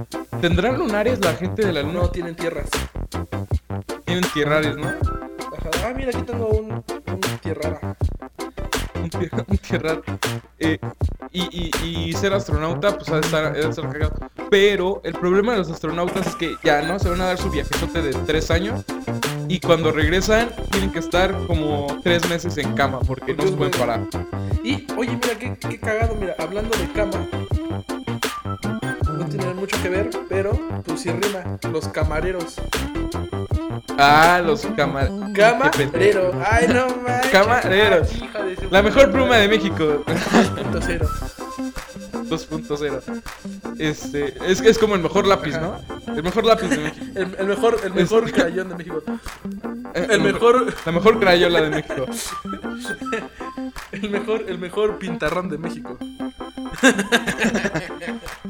[0.41, 2.01] ¿Tendrán lunares la gente de la luna?
[2.01, 2.69] No tienen tierras.
[4.05, 4.89] Tienen tierrares, ¿no?
[4.89, 5.71] Ajá.
[5.87, 7.97] Ah, mira, aquí tengo un, un tierrara.
[8.97, 10.03] Un, tier- un tierrar.
[10.59, 10.79] Eh,
[11.33, 14.15] y, y, y ser astronauta, pues ha de estar, de estar cagado.
[14.51, 16.99] Pero el problema de los astronautas es que ya, ¿no?
[16.99, 18.85] Se van a dar su viajezote de tres años.
[19.49, 23.73] Y cuando regresan, tienen que estar como tres meses en cama porque no se pueden
[23.73, 24.01] parar.
[24.65, 27.27] Y, oye, mira, qué, qué cagado, mira, hablando de cama.
[29.13, 30.53] No tiene mucho que ver, pero
[30.85, 31.59] pues sí rima.
[31.71, 32.57] Los camareros.
[33.99, 36.33] Ah, los cama Camarero.
[36.45, 37.31] Ay, no manches.
[37.31, 38.15] Camareros.
[38.15, 39.49] Hija de su La mejor pluma de.
[39.49, 40.03] México.
[40.07, 41.42] 2.0.
[42.33, 43.23] 2.0.
[43.79, 45.81] Este, es, es como el mejor lápiz, ¿no?
[46.07, 47.07] El mejor lápiz de México.
[47.15, 49.03] El, el mejor, el mejor crayón de México.
[49.95, 52.07] Eh, El mejor, La mejor crayola de México.
[53.93, 55.99] el mejor, el mejor pintarrón de México.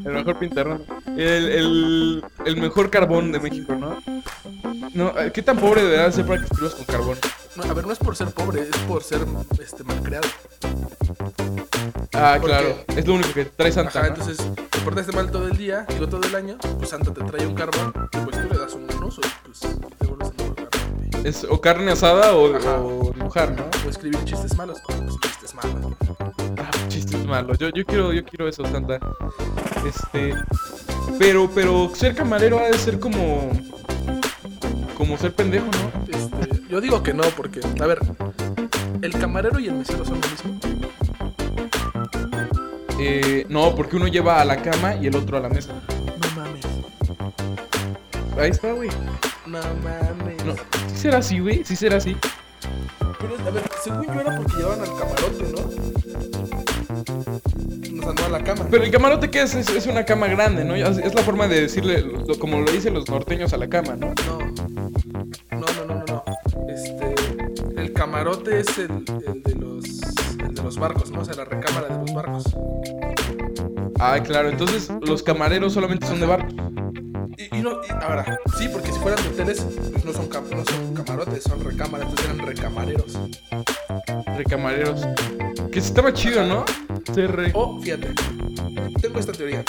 [0.05, 0.85] El mejor pintarrón.
[1.07, 3.99] El, el, el mejor carbón de México, ¿no?
[4.95, 7.19] No, eh, ¿qué tan pobre deberá ser para que escribas con carbón?
[7.55, 9.27] No, a ver, no es por ser pobre, es por ser
[9.63, 10.27] este malcriado.
[12.15, 12.83] Ah, ¿Por claro.
[12.97, 14.01] Es lo único que trae Santa.
[14.01, 14.15] Ajá, ¿no?
[14.15, 14.39] entonces
[14.71, 17.55] te portaste mal todo el día, digo todo el año, pues Santa te trae un
[17.55, 21.27] carbón, pues tú le das un buen uso, pues te vuelves el mejor carbón.
[21.27, 23.65] Es o carne asada o, o dibujar, ¿no?
[23.87, 25.95] O escribir chistes malos, pues chistes malos.
[26.59, 27.59] Ah, chistes malos.
[27.59, 28.99] Yo, yo quiero, yo quiero eso, Santa.
[29.87, 30.35] Este.
[31.19, 33.51] Pero, pero ser camarero ha de ser como.
[34.97, 36.02] Como ser pendejo, ¿no?
[36.73, 37.99] Yo digo que no, porque, a ver,
[39.03, 40.59] el camarero y el mesero son lo mismo.
[42.99, 45.75] Eh, no, porque uno lleva a la cama y el otro a la mesa.
[45.91, 46.65] No mames,
[48.39, 48.89] Ahí está, güey.
[49.45, 50.43] no mames.
[50.47, 50.55] No,
[50.89, 51.63] sí será así, güey.
[51.63, 52.17] Sí será así.
[53.21, 55.61] Pero, a ver, según yo era porque llevaban al camarote, ¿no?
[57.97, 58.67] Nos andó a la cama.
[58.71, 59.55] Pero el camarote, ¿qué es?
[59.55, 60.75] Es, es una cama grande, ¿no?
[60.75, 63.95] Es, la forma de decirle, lo- como lo dicen los norteños a la cama.
[63.95, 64.15] No.
[64.27, 64.39] No,
[68.23, 69.85] El camarote es el, el de los.
[70.39, 71.23] El de los barcos, ¿no?
[71.23, 72.45] O sea, la recámara de los barcos.
[73.99, 74.49] Ah, claro.
[74.49, 76.55] Entonces, los camareros solamente son de barco.
[77.37, 80.49] Y, y no, y ahora, sí, porque si fueran de hoteles, pues no son, cam-
[80.55, 83.19] no son camarotes, son recámaras, entonces eran recamareros.
[84.37, 85.05] Recamareros.
[85.73, 86.65] Que estaba chido, ¿no?
[87.13, 87.51] Ser re...
[87.55, 88.15] O, fíjate,
[89.01, 89.65] tengo esta teoría.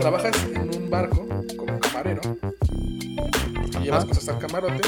[0.00, 1.24] Trabajas en un barco
[1.56, 2.20] como camarero
[3.80, 4.08] y llevas Ah.
[4.08, 4.80] cosas al camarote.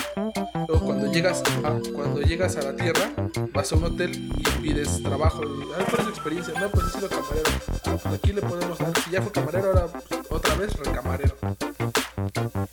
[0.68, 1.78] Luego cuando llegas, Ah.
[1.94, 3.10] cuando llegas a la tierra,
[3.52, 5.42] vas a un hotel y pides trabajo.
[5.44, 6.54] Y, ah, ¿cuál es tu experiencia?
[6.60, 7.50] No, pues he sido camarero.
[7.86, 8.92] Ah, pues aquí le podemos dar.
[9.04, 11.36] Si ya fue camarero, ahora pues, otra vez recamarero.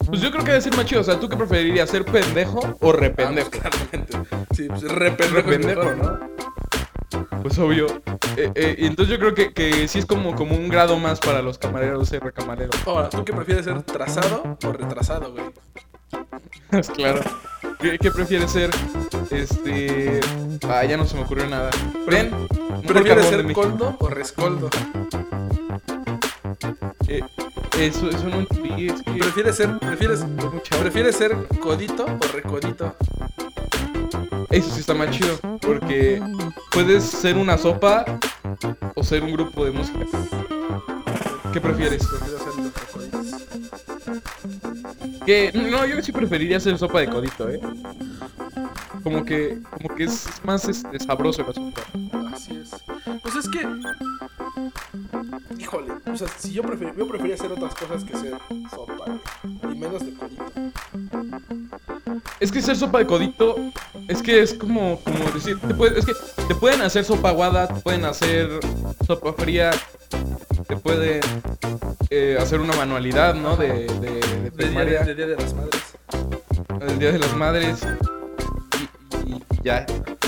[0.05, 1.01] Pues yo creo que debe ser más chido.
[1.01, 1.89] O sea, ¿tú qué preferirías?
[1.89, 3.49] ¿Ser pendejo o Ah, rependejo?
[3.49, 4.17] pues, claramente.
[4.55, 5.33] Sí, pues re pendejo.
[5.33, 7.39] Re es pendejo, mejor, ¿no?
[7.41, 7.87] Pues obvio.
[8.35, 11.41] Eh, eh, entonces yo creo que, que sí es como, como un grado más para
[11.41, 12.71] los camareros ser recamarero.
[12.85, 15.45] Ahora, ¿tú qué prefieres ser trazado o retrasado, güey?
[16.71, 17.21] Es claro.
[17.79, 18.71] ¿Qué, qué prefieres ser?
[19.29, 20.19] Este.
[20.67, 21.69] Ah, ya no se me ocurrió nada.
[22.07, 22.31] ¿Ven?
[22.85, 24.69] ¿Prefieres ser coldo o rescoldo?
[27.07, 27.21] Eh,
[27.79, 28.87] eso, eso no entendí.
[28.87, 29.11] Es que.
[29.13, 30.25] ¿Prefieres ser, prefieres.
[30.79, 32.95] ¿Prefieres ser codito o recodito?
[34.49, 35.37] Eso sí está más chido.
[35.61, 36.21] Porque
[36.71, 38.05] puedes ser una sopa
[38.95, 40.05] o ser un grupo de música.
[41.53, 42.07] ¿Qué prefieres?
[45.27, 47.59] Que no, yo sí preferiría hacer sopa de codito, ¿eh?
[49.03, 51.81] Como que, como que es más este, sabroso el asunto.
[52.33, 52.71] Así es.
[53.21, 53.67] Pues es que.
[55.59, 58.37] Híjole, o sea, si yo, prefer, yo prefería hacer otras cosas que ser
[58.73, 60.45] sopa, y menos de codito.
[62.39, 63.57] Es que ser sopa de codito,
[64.07, 66.13] es que es como, como decir, te puede- es que
[66.47, 68.47] te pueden hacer sopa aguada, te pueden hacer
[69.05, 69.71] sopa fría,
[70.67, 71.21] te pueden
[72.09, 73.55] eh, hacer una manualidad, ¿no?
[73.55, 75.81] De, de, de día de, de Día de las Madres.
[76.81, 77.79] el Día de las Madres
[79.25, 79.85] y, y- y ya.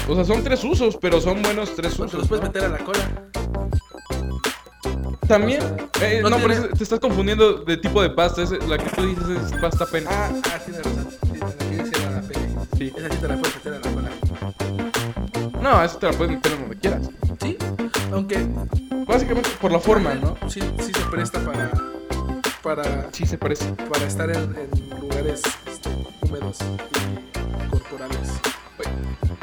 [0.07, 2.19] O sea, son tres usos, pero son buenos tres te usos.
[2.19, 2.49] los puedes ¿no?
[2.49, 3.09] meter a la cola.
[5.27, 5.61] También,
[6.01, 8.41] eh, No no, pero tiene- es- te estás confundiendo de tipo de pasta.
[8.41, 10.09] es- la que tú dices es pasta pena.
[10.11, 10.59] Ah, ah.
[10.65, 12.55] Sí, la que decía era la pene.
[12.77, 12.93] Sí.
[12.97, 14.09] Esa sí te la puedes meter a la cola.
[15.61, 17.09] No, eso te la puedes meter donde quieras.
[17.41, 17.57] Sí,
[18.11, 18.47] aunque
[19.09, 20.37] Básicamente por la forma, ¿no?
[20.47, 21.71] sí, sí se presta para,
[22.61, 23.65] para, Sí se parece.
[23.91, 24.69] para estar en, en
[25.01, 25.89] lugares este,
[26.21, 28.29] húmedos y corporales.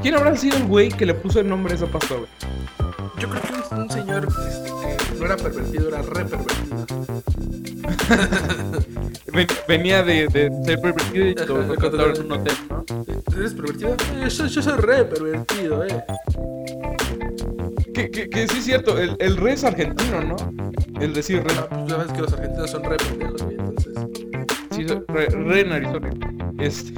[0.00, 2.28] ¿Quién habrá sido el güey que le puso el nombre a esa pasta, güey?
[3.18, 4.70] Yo creo que un, un señor este,
[5.12, 6.86] que no era pervertido, era re pervertido.
[9.32, 11.34] Ven- venía de, de ser pervertido y
[11.76, 12.84] contrataron en un hotel, ¿no?
[13.36, 13.94] ¿Eres pervertido?
[14.14, 16.04] Eh, Yo, yo soy re pervertido, eh.
[17.96, 20.36] Que, que, que sí es cierto, el, el re es argentino, ¿no?
[21.00, 21.54] El decir re.
[21.54, 23.94] Pues ya ves que los argentinos son re entonces.
[24.70, 26.14] Sí, re, re narizones.
[26.58, 26.92] Este.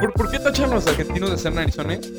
[0.00, 2.10] ¿Por, ¿Por qué tachan los argentinos de ser narizones?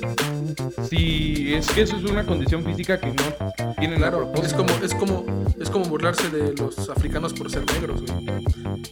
[0.88, 4.58] Si es que eso es una condición física que no tienen Claro, es propósito.
[4.58, 8.28] como, es como, es como burlarse de los africanos por ser negros, güey.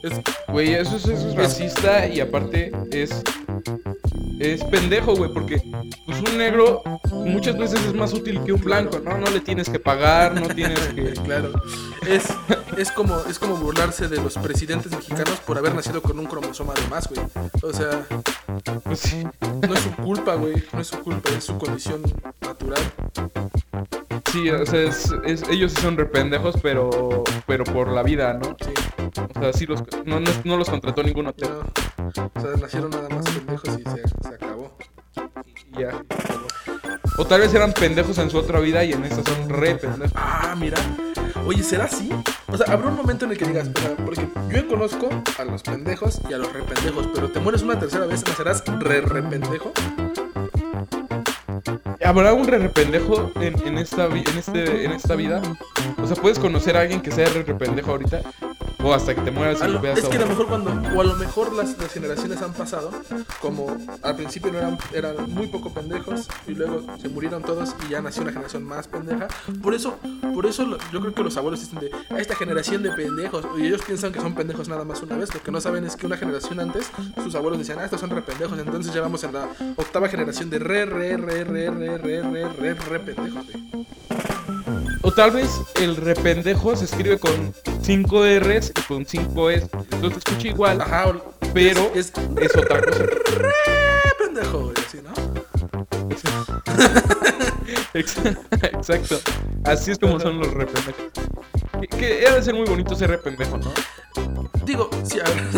[0.01, 3.21] Es, Güey, eso es, eso es racista y aparte es.
[4.39, 5.61] Es pendejo, güey, porque
[6.29, 6.81] un negro
[7.11, 9.17] muchas veces es más útil que un blanco, ¿no?
[9.17, 11.13] No le tienes que pagar, no tienes que.
[11.25, 11.51] claro.
[12.07, 12.25] Es,
[12.77, 16.73] es como, es como burlarse de los presidentes mexicanos por haber nacido con un cromosoma
[16.73, 17.21] de más, güey.
[17.61, 18.05] O sea,
[18.83, 19.23] Pues sí.
[19.67, 20.63] no es su culpa, güey.
[20.73, 22.01] No es su culpa, es su condición
[22.41, 22.81] natural.
[24.31, 28.57] Sí, o sea, es- es- ellos sí son rependejos, pero, pero por la vida, ¿no?
[28.65, 28.73] Sí.
[29.35, 31.49] O sea, sí los, no, no, no los contrató ningún hotel.
[32.17, 34.37] No, o sea, nacieron nada más pendejos y se, se
[35.77, 36.03] ya.
[37.17, 40.11] O tal vez eran pendejos en su otra vida y en esta son re pendejos.
[40.15, 40.77] Ah, mira.
[41.45, 42.09] Oye, ¿será así?
[42.47, 45.43] O sea, habrá un momento en el que digas, o sea, porque yo conozco a
[45.43, 49.71] los pendejos y a los rependejos, pero te mueres una tercera vez, ¿nacerás re rependejo?
[52.03, 55.41] ¿Habrá un re rependejo en, en, esta, en, este, en esta vida?
[56.01, 58.21] O sea, ¿puedes conocer a alguien que sea re rependejo ahorita?
[58.83, 61.01] O hasta que te mueras y lo veas es que a lo mejor cuando, o
[61.01, 62.91] a lo mejor las, las generaciones han pasado,
[63.41, 63.67] como
[64.01, 68.01] al principio no eran, eran muy poco pendejos y luego se murieron todos y ya
[68.01, 69.29] nació una generación más pendeja.
[69.61, 69.97] Por eso,
[70.33, 73.45] por eso lo- yo creo que los abuelos dicen de "A esta generación de pendejos
[73.57, 75.33] y ellos piensan que son pendejos nada más una vez.
[75.33, 76.91] Lo que no saben es que una generación antes
[77.23, 78.59] sus abuelos decían, ah, estos son re pendejos.
[78.59, 82.49] Entonces ya vamos en la octava generación de re, re, re, re, re, re, re,
[82.49, 83.45] re, re pendejos.
[83.45, 83.87] güey.
[85.05, 85.49] O tal vez
[85.81, 89.67] el rependejo se escribe con 5 R's y con 5 S.
[89.91, 91.11] Entonces se escucha igual, Ajá,
[91.53, 92.11] pero es,
[92.41, 93.03] es otra cosa.
[93.03, 93.51] re
[94.17, 95.13] pendejo, güey, así, ¿no?
[97.93, 98.17] Ex-
[98.63, 99.19] Exacto.
[99.65, 101.03] Así es como son los rependejos.
[101.81, 103.71] Que, que debe ser muy bonito ser rependejo, ¿no?
[104.65, 105.49] Digo, si a ver,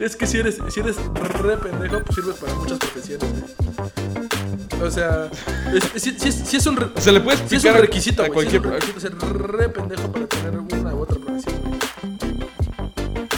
[0.00, 0.96] es que si eres, si eres
[1.42, 3.28] re pendejo, pues sirves para muchas profesiones.
[3.30, 4.37] güey.
[4.82, 5.28] O sea,
[5.74, 8.22] es, es- si, si es, si es un, Se le puede si es un requisito,
[8.22, 11.54] a si es cualquier requisito ser re pendejo para tener una u otra profesión.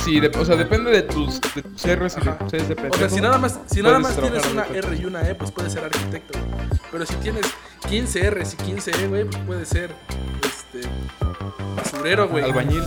[0.05, 3.09] Sí, de- o sea, depende de tus, de tus R's y de tus O sea,
[3.09, 5.85] si nada más, si nada más tienes una R y una E, pues puedes ser
[5.85, 6.39] arquitecto.
[6.39, 6.69] güey.
[6.91, 7.47] Pero si tienes
[7.89, 9.95] 15 R's y 15 E, güey, pues puedes ser
[10.43, 10.89] este
[11.77, 12.45] basurero, güey.
[12.45, 12.83] Albañil.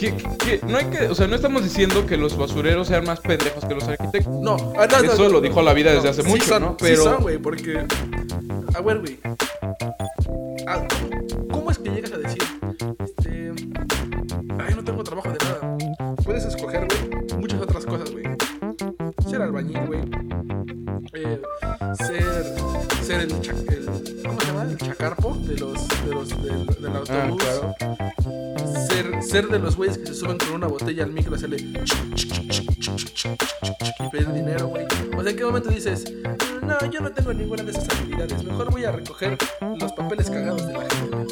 [0.00, 3.62] Que, no hay que, o sea, no estamos diciendo que los basureros sean más pendejos
[3.66, 4.32] que los arquitectos.
[4.34, 6.68] No, ah, no, Eso no, lo dijo la vida desde hace sí mucho, son, ¿no?
[6.70, 7.86] Sí Pero- son, güey, porque...
[8.74, 9.18] A ver, güey.
[10.66, 10.86] Ah,
[11.50, 12.42] ¿Cómo es que llegas a decir,
[12.98, 13.52] este...
[14.58, 15.76] Ay, no tengo trabajo de nada.
[16.24, 18.24] Puedes escoger, güey, muchas otras cosas, güey.
[19.28, 20.00] Ser albañil, güey.
[21.12, 21.42] Eh,
[21.98, 22.54] ser...
[23.02, 23.84] Ser el, cha- el...
[24.26, 24.62] ¿Cómo se llama?
[24.62, 25.88] El chacarpo de los...
[26.06, 27.42] De los del, del Ah, autobús.
[27.42, 27.59] claro.
[29.30, 31.72] Ser, de los güeyes que se suben con una botella al micro y hacerle y
[34.10, 34.86] pedir dinero, güey.
[35.16, 36.12] O sea, ¿en qué momento dices,
[36.62, 39.38] no, yo no tengo ninguna de esas habilidades, mejor voy a recoger
[39.78, 41.16] los papeles cagados de la gente?
[41.16, 41.28] güey"?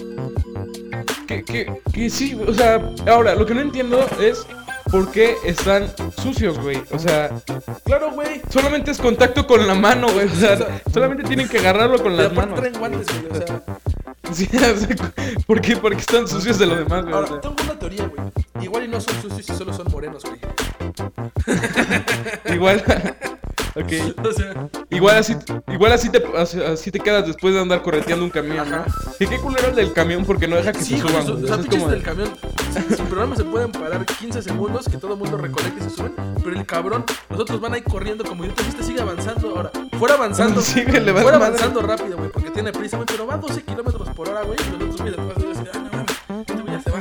[1.26, 4.46] Que, que, que sí, o sea, ahora, lo que no entiendo es
[4.90, 5.88] por qué están
[6.22, 6.80] sucios, güey.
[6.90, 7.30] O sea,
[7.84, 8.40] Claro, güey.
[8.50, 10.26] solamente es contacto con la mano, güey.
[10.26, 12.58] O sea, solamente tienen que agarrarlo con las manos.
[12.58, 13.32] traen guantes, güey.
[13.32, 13.62] O sea,
[14.34, 14.48] Sí,
[15.46, 15.76] ¿por qué?
[15.76, 17.14] Porque están sucios de lo demás, güey.
[17.14, 18.30] Ahora, tengo una teoría, güey.
[18.60, 20.38] Igual y no son sucios y solo son morenos, güey.
[22.54, 22.84] igual.
[23.82, 24.26] Ok.
[24.26, 25.36] O sea, Igual así,
[25.68, 28.76] igual así te, así, te quedas después de andar correteando un camión, ¿no?
[28.76, 28.86] Ajá.
[29.18, 31.44] Que qué culero el del camión porque no deja que sí, se suban, su- güey.
[31.44, 32.30] o sea, es como- del camión.
[32.72, 35.90] Sin, sin problema se pueden parar 15 segundos, que todo el mundo recolecte y se
[35.96, 36.14] suben.
[36.42, 38.66] Pero el cabrón, los otros van ahí corriendo como idiotas.
[38.68, 39.50] Este sigue avanzando.
[39.56, 40.60] Ahora, fuera avanzando.
[40.62, 41.36] Sí, fuera madre.
[41.36, 43.06] avanzando rápido, güey, porque tiene prisa, güey.
[43.06, 44.58] Pero va a 12 kilómetros por hora, güey.
[44.58, 46.98] Y los otros, güey, detrás de ellos, ah, no mames, este güey ya se va.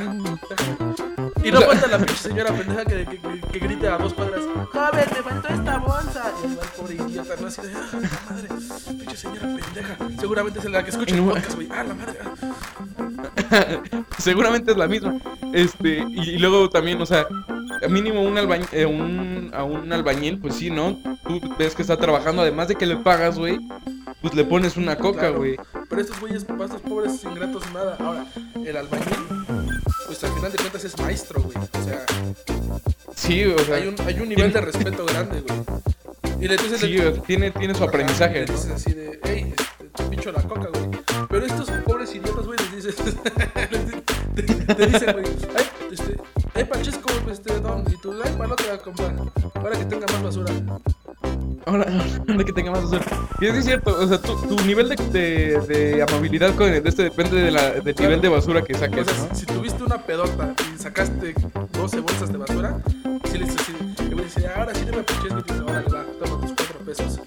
[1.50, 1.64] Déjame".
[1.64, 4.40] Y no falta la pinche señora pendeja que, que, que, que grite a dos cuadras:
[4.72, 6.32] ¡Joven, me faltó esta bolsa!
[6.44, 7.46] Y va el pobre idiota, ¿no?
[7.46, 8.48] Así de: ¡Ah, la madre!
[8.98, 9.96] Pinche señora pendeja.
[10.20, 11.68] Seguramente es la que escucha el podcast, güey.
[11.70, 12.18] ¡Ah, la madre!
[12.22, 14.04] ah".
[14.18, 15.16] Seguramente es la misma.
[15.52, 17.26] Este, y, y luego también, o sea,
[17.88, 20.98] mínimo un, albañil, un, a un albañil, pues sí, ¿no?
[21.26, 23.58] Tú ves que está trabajando, además de que le pagas, güey,
[24.20, 25.38] pues le pones una coca, Claro.
[25.38, 25.56] güey.
[25.88, 27.96] Pero estos güeyes, para estos pobres ingratos, nada.
[28.00, 28.26] Ahora,
[28.64, 29.06] el albañil,
[30.18, 31.56] pues al final de cuentas es maestro, güey.
[31.56, 32.04] O sea,
[33.14, 35.60] Sí, o sea, hay un, hay un nivel de respeto grande, güey.
[36.40, 38.52] Y le dices, sí, sea, tiene, tiene su aprendizaje, le ¿no?
[38.52, 40.88] dices así de, hey, este, te pincho la coca, güey.
[41.28, 42.96] Pero estos pobres idiotas, güey, les dices,
[44.34, 45.24] te, te dicen, güey,
[45.56, 46.16] ay, este,
[46.54, 49.14] ay, Pachesco, este, don, y tú, ay, para otra comprar,
[49.52, 50.52] para que tenga más basura.
[51.68, 51.86] Ahora,
[52.28, 53.04] ahora que tenga más basura.
[53.40, 56.88] Y es cierto, o sea, tu, tu nivel de, de, de amabilidad con el de
[56.88, 59.34] este depende de la, del nivel de basura que O saques, sea, ¿no?
[59.34, 61.34] si tuviste una pedota y sacaste
[61.72, 62.78] 12 bolsas de basura,
[63.30, 63.72] si le dices así,
[64.10, 66.78] y me dice, ahora sí no me pinches, me dice, órale, va, toma tus 4
[66.86, 67.20] pesos.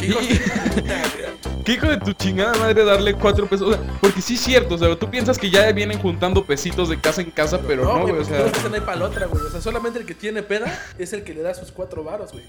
[0.00, 0.28] ¿Qué güey?
[1.64, 3.68] ¿Qué hijo de tu chingada madre darle cuatro pesos?
[3.68, 6.90] O sea, porque sí es cierto, o sea, tú piensas que ya vienen juntando pesitos
[6.90, 8.44] de casa en casa, pero no, güey, o porque sea.
[8.44, 9.42] dicen ahí para otra, güey.
[9.46, 12.32] O sea, solamente el que tiene peda es el que le da sus 4 varos,
[12.32, 12.44] güey.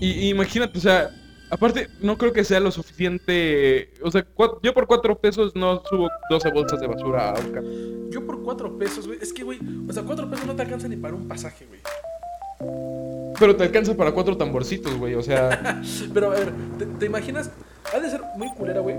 [0.00, 1.10] Y, y imagínate, o sea,
[1.50, 3.92] aparte, no creo que sea lo suficiente.
[4.02, 8.10] O sea, cua- yo por cuatro pesos no subo 12 bolsas de basura a camión.
[8.10, 9.18] Yo por 4 pesos, güey.
[9.20, 11.80] Es que, güey, o sea, 4 pesos no te alcanza ni para un pasaje, güey.
[13.38, 15.80] Pero te alcanza para cuatro tamborcitos, güey, o sea.
[16.14, 17.50] Pero a ver, ¿te, te imaginas?
[17.94, 18.96] Ha de ser muy culera, güey.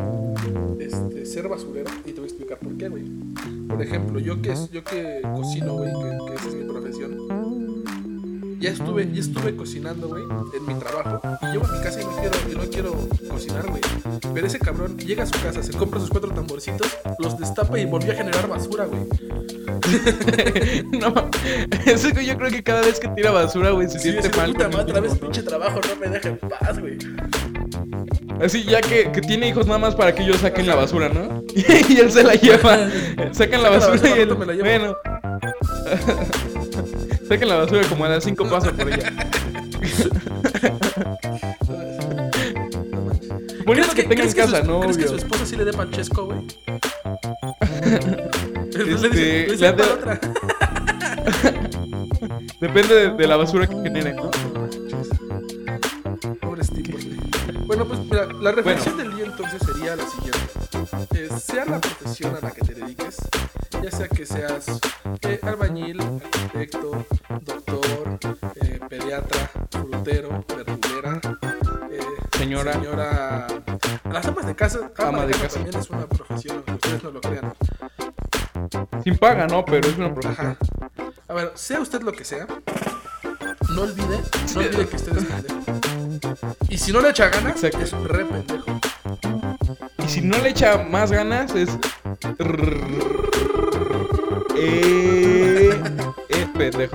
[0.80, 1.90] Este, ser basurero.
[2.06, 3.04] Y te voy a explicar por qué, güey.
[3.68, 7.28] Por ejemplo, yo que, yo que cocino, güey, que, que esa es mi profesión.
[8.62, 11.20] Ya estuve, ya estuve cocinando, güey, en mi trabajo.
[11.42, 13.82] Y llego a mi casa y no quiero, y no quiero cocinar, güey.
[14.36, 16.88] Pero ese cabrón llega a su casa, se compra sus cuatro tamborcitos,
[17.18, 19.02] los destapa y volvió a generar basura, güey.
[20.92, 21.14] no,
[21.88, 24.52] eso que yo creo que cada vez que tira basura, güey, se Sí, siente mal.
[24.54, 26.98] puta madre, otra vez pinche trabajo, no me deja en paz, güey.
[28.42, 31.44] Así, ya que, que tiene hijos nada más para que ellos saquen la basura, ¿no?
[31.56, 32.78] y él se la lleva.
[32.88, 34.30] Sacan la Saca la basura basura, y él.
[34.30, 34.64] la.
[34.64, 36.61] Bueno.
[37.32, 39.10] Saquen la basura como a las cinco pasos por ella.
[43.66, 44.82] Bonito que, tenga en que su- casa, ¿no?
[44.82, 46.40] ¿Crees que su esposa sí le dé panchesco, güey?
[48.72, 50.20] Este, le dice, le le dice han de- "Pa' otra".
[52.60, 54.30] Depende de, de la basura que generen, ¿no?
[56.42, 57.18] Pobres tipos, güey.
[57.66, 60.40] Bueno, pues mira, la reflexión del día entonces sería la siguiente.
[61.16, 63.18] Eh, sea la profesión a la que te dediques,
[63.82, 64.80] ya sea que seas
[65.22, 67.06] eh, albañil, arquitecto,
[67.42, 68.20] doctor,
[68.56, 71.20] eh, pediatra, frutero, verdulera,
[71.92, 72.00] eh,
[72.38, 72.74] Señora.
[72.74, 73.48] señora...
[74.12, 75.56] Las amas de casa, ama, Ama de casa, casa.
[75.60, 77.54] también es una profesión, ustedes no lo crean.
[79.04, 79.64] Sin paga, ¿no?
[79.64, 80.48] Pero es una profesión.
[80.48, 80.58] Ajá.
[81.30, 82.46] A ver, sea usted lo que sea,
[83.74, 84.20] no olvide,
[84.54, 86.58] no olvide que usted es pendejo.
[86.68, 87.80] Y si no le echa ganas, Exacto.
[87.80, 88.66] es re pendejo.
[90.06, 91.70] Y si no le echa más ganas, es.
[94.56, 95.82] Eh,
[96.60, 96.90] eh.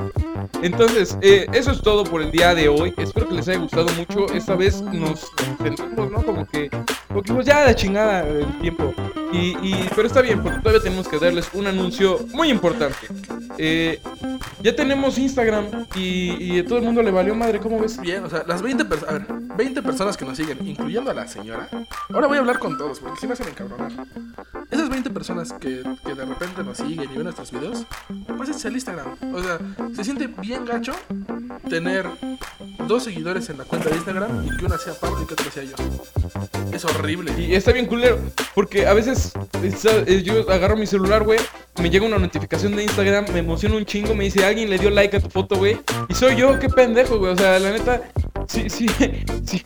[0.62, 2.94] Entonces, eh, eso es todo por el día de hoy.
[2.96, 4.32] Espero que les haya gustado mucho.
[4.32, 5.26] Esta vez nos
[5.62, 6.22] sentimos, ¿no?
[6.22, 6.70] Como que.
[7.08, 8.94] Como que pues ya la chingada el tiempo.
[9.32, 9.56] Y-
[9.94, 12.96] pero está bien, porque todavía tenemos que darles un anuncio muy importante.
[13.58, 14.00] Eh,
[14.62, 17.60] ya tenemos Instagram y, y todo el mundo le valió madre.
[17.60, 18.00] ¿Cómo ves?
[18.00, 19.26] Bien, o sea, las 20 personas, a ver,
[19.56, 21.68] 20 personas que nos siguen, incluyendo a la señora.
[22.12, 23.92] Ahora voy a hablar con todos, porque si me hacen encabronar.
[24.70, 27.86] Esas 20 personas que, que de repente nos siguen y ven nuestros videos,
[28.36, 29.16] pásense al Instagram.
[29.34, 29.58] O sea,
[29.94, 30.92] se siente bien gacho
[31.68, 32.06] tener
[32.86, 35.50] dos seguidores en la cuenta de Instagram y que una sea Pablo y que otra
[35.50, 35.74] sea yo.
[36.72, 37.32] Es horrible.
[37.38, 38.18] Y está bien culero,
[38.54, 39.32] porque a veces
[39.62, 41.38] eh, yo agarro mi celular, güey,
[41.80, 44.90] me llega una notificación de Instagram, me emociona un chingo, me dice, alguien le dio
[44.90, 45.78] like a tu foto, güey,
[46.08, 48.02] y soy yo, qué pendejo, güey, o sea, la neta,
[48.48, 48.86] sí, sí,
[49.44, 49.62] sí,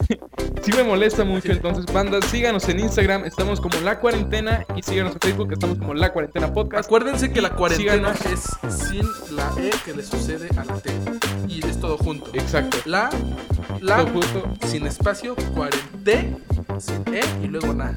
[0.62, 5.14] sí me molesta mucho, entonces, banda, síganos en Instagram, estamos como La Cuarentena, y síganos
[5.14, 6.86] en Facebook, estamos como La Cuarentena Podcast.
[6.86, 8.56] Acuérdense que la cuarentena Síganos.
[8.68, 10.90] es sin la E que le sucede a la T.
[11.48, 12.30] Y es todo junto.
[12.34, 12.78] Exacto.
[12.84, 13.10] La,
[13.80, 14.22] la, Todo
[14.66, 16.34] sin espacio, cuarente,
[16.78, 17.96] sin E y luego nada.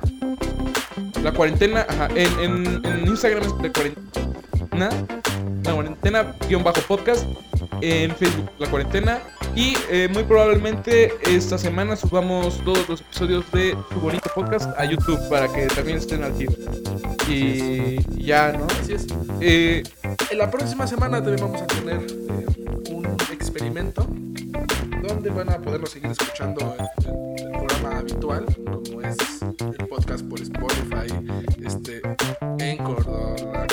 [1.21, 4.89] La cuarentena, ajá, en, en, en Instagram es de cuarentena,
[5.63, 7.25] la cuarentena guion bajo podcast,
[7.81, 9.19] en Facebook la cuarentena
[9.55, 14.85] y eh, muy probablemente esta semana subamos todos los episodios de tu bonito podcast a
[14.85, 16.53] YouTube para que también estén al tiro.
[17.27, 18.65] Y ya, ¿no?
[18.81, 19.07] Así es.
[19.39, 19.83] Eh,
[20.29, 24.07] En la próxima semana también vamos a tener eh, un experimento
[25.07, 27.05] donde van a poderlo seguir escuchando el,
[27.43, 29.17] el programa habitual, como es
[29.59, 31.07] el podcast por Spotify,
[31.63, 32.01] este,
[32.59, 33.67] Anchor, o la,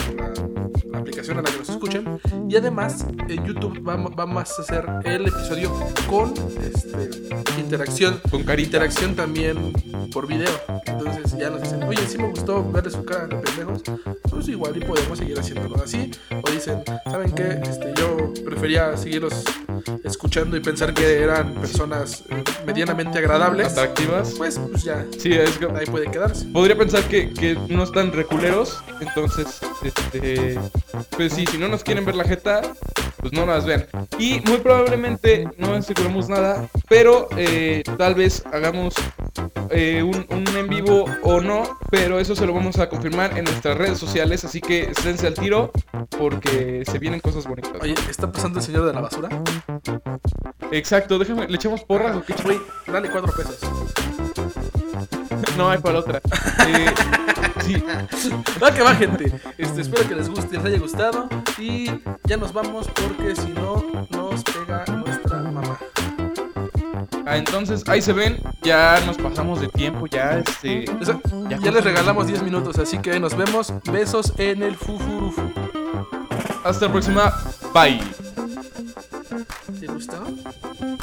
[1.35, 2.21] que nos escuchen.
[2.49, 5.73] Y además, en YouTube vamos, vamos a hacer el episodio
[6.09, 7.11] con este,
[7.59, 8.21] interacción.
[8.31, 8.71] con carita.
[8.71, 9.73] Interacción también
[10.13, 10.51] por video.
[10.87, 13.83] Entonces ya nos dicen, oye, sí me gustó verle su cara de pendejos.
[14.31, 16.11] Pues igual y podemos seguir haciéndolo así.
[16.43, 17.61] O dicen, ¿saben qué?
[17.63, 19.45] Este, yo prefería seguirlos
[20.05, 23.73] escuchando y pensar que eran personas eh, medianamente agradables.
[23.73, 24.35] Atractivas.
[24.37, 26.47] Pues, pues ya, Sí, es que ahí puede quedarse.
[26.47, 30.59] podría pensar que, que no están reculeros, entonces, este,
[31.17, 32.63] pues sí, si no nos quieren ver la jeta,
[33.19, 33.87] pues no las vean.
[34.19, 38.95] Y muy probablemente no aseguramos nada, pero eh, tal vez hagamos
[39.71, 43.45] eh, un, un en vivo o no, pero eso se lo vamos a confirmar en
[43.45, 45.71] nuestras redes sociales, así que esténse al tiro
[46.19, 47.73] porque se vienen cosas bonitas.
[47.81, 49.29] Oye, ¿está pasando el señor de la basura?
[50.71, 52.35] Exacto, déjame, ¿le echamos porras o qué?
[52.45, 53.59] Güey, dale cuatro pesos.
[55.57, 56.21] No hay para otra.
[56.69, 56.87] Eh,
[57.65, 57.83] sí,
[58.63, 59.33] Va que va, gente.
[59.59, 61.29] Este, espero que les guste, les haya gustado.
[61.59, 61.91] Y
[62.25, 65.20] ya nos vamos porque si no, nos pega nuestra.
[67.31, 70.85] Ah, entonces ahí se ven, ya nos pasamos de tiempo, ya este...
[71.49, 73.73] Ya les regalamos 10 minutos, así que nos vemos.
[73.91, 75.43] Besos en el fufurufu.
[76.65, 77.33] Hasta la próxima,
[77.73, 78.01] bye.
[79.79, 80.25] ¿Te gustó?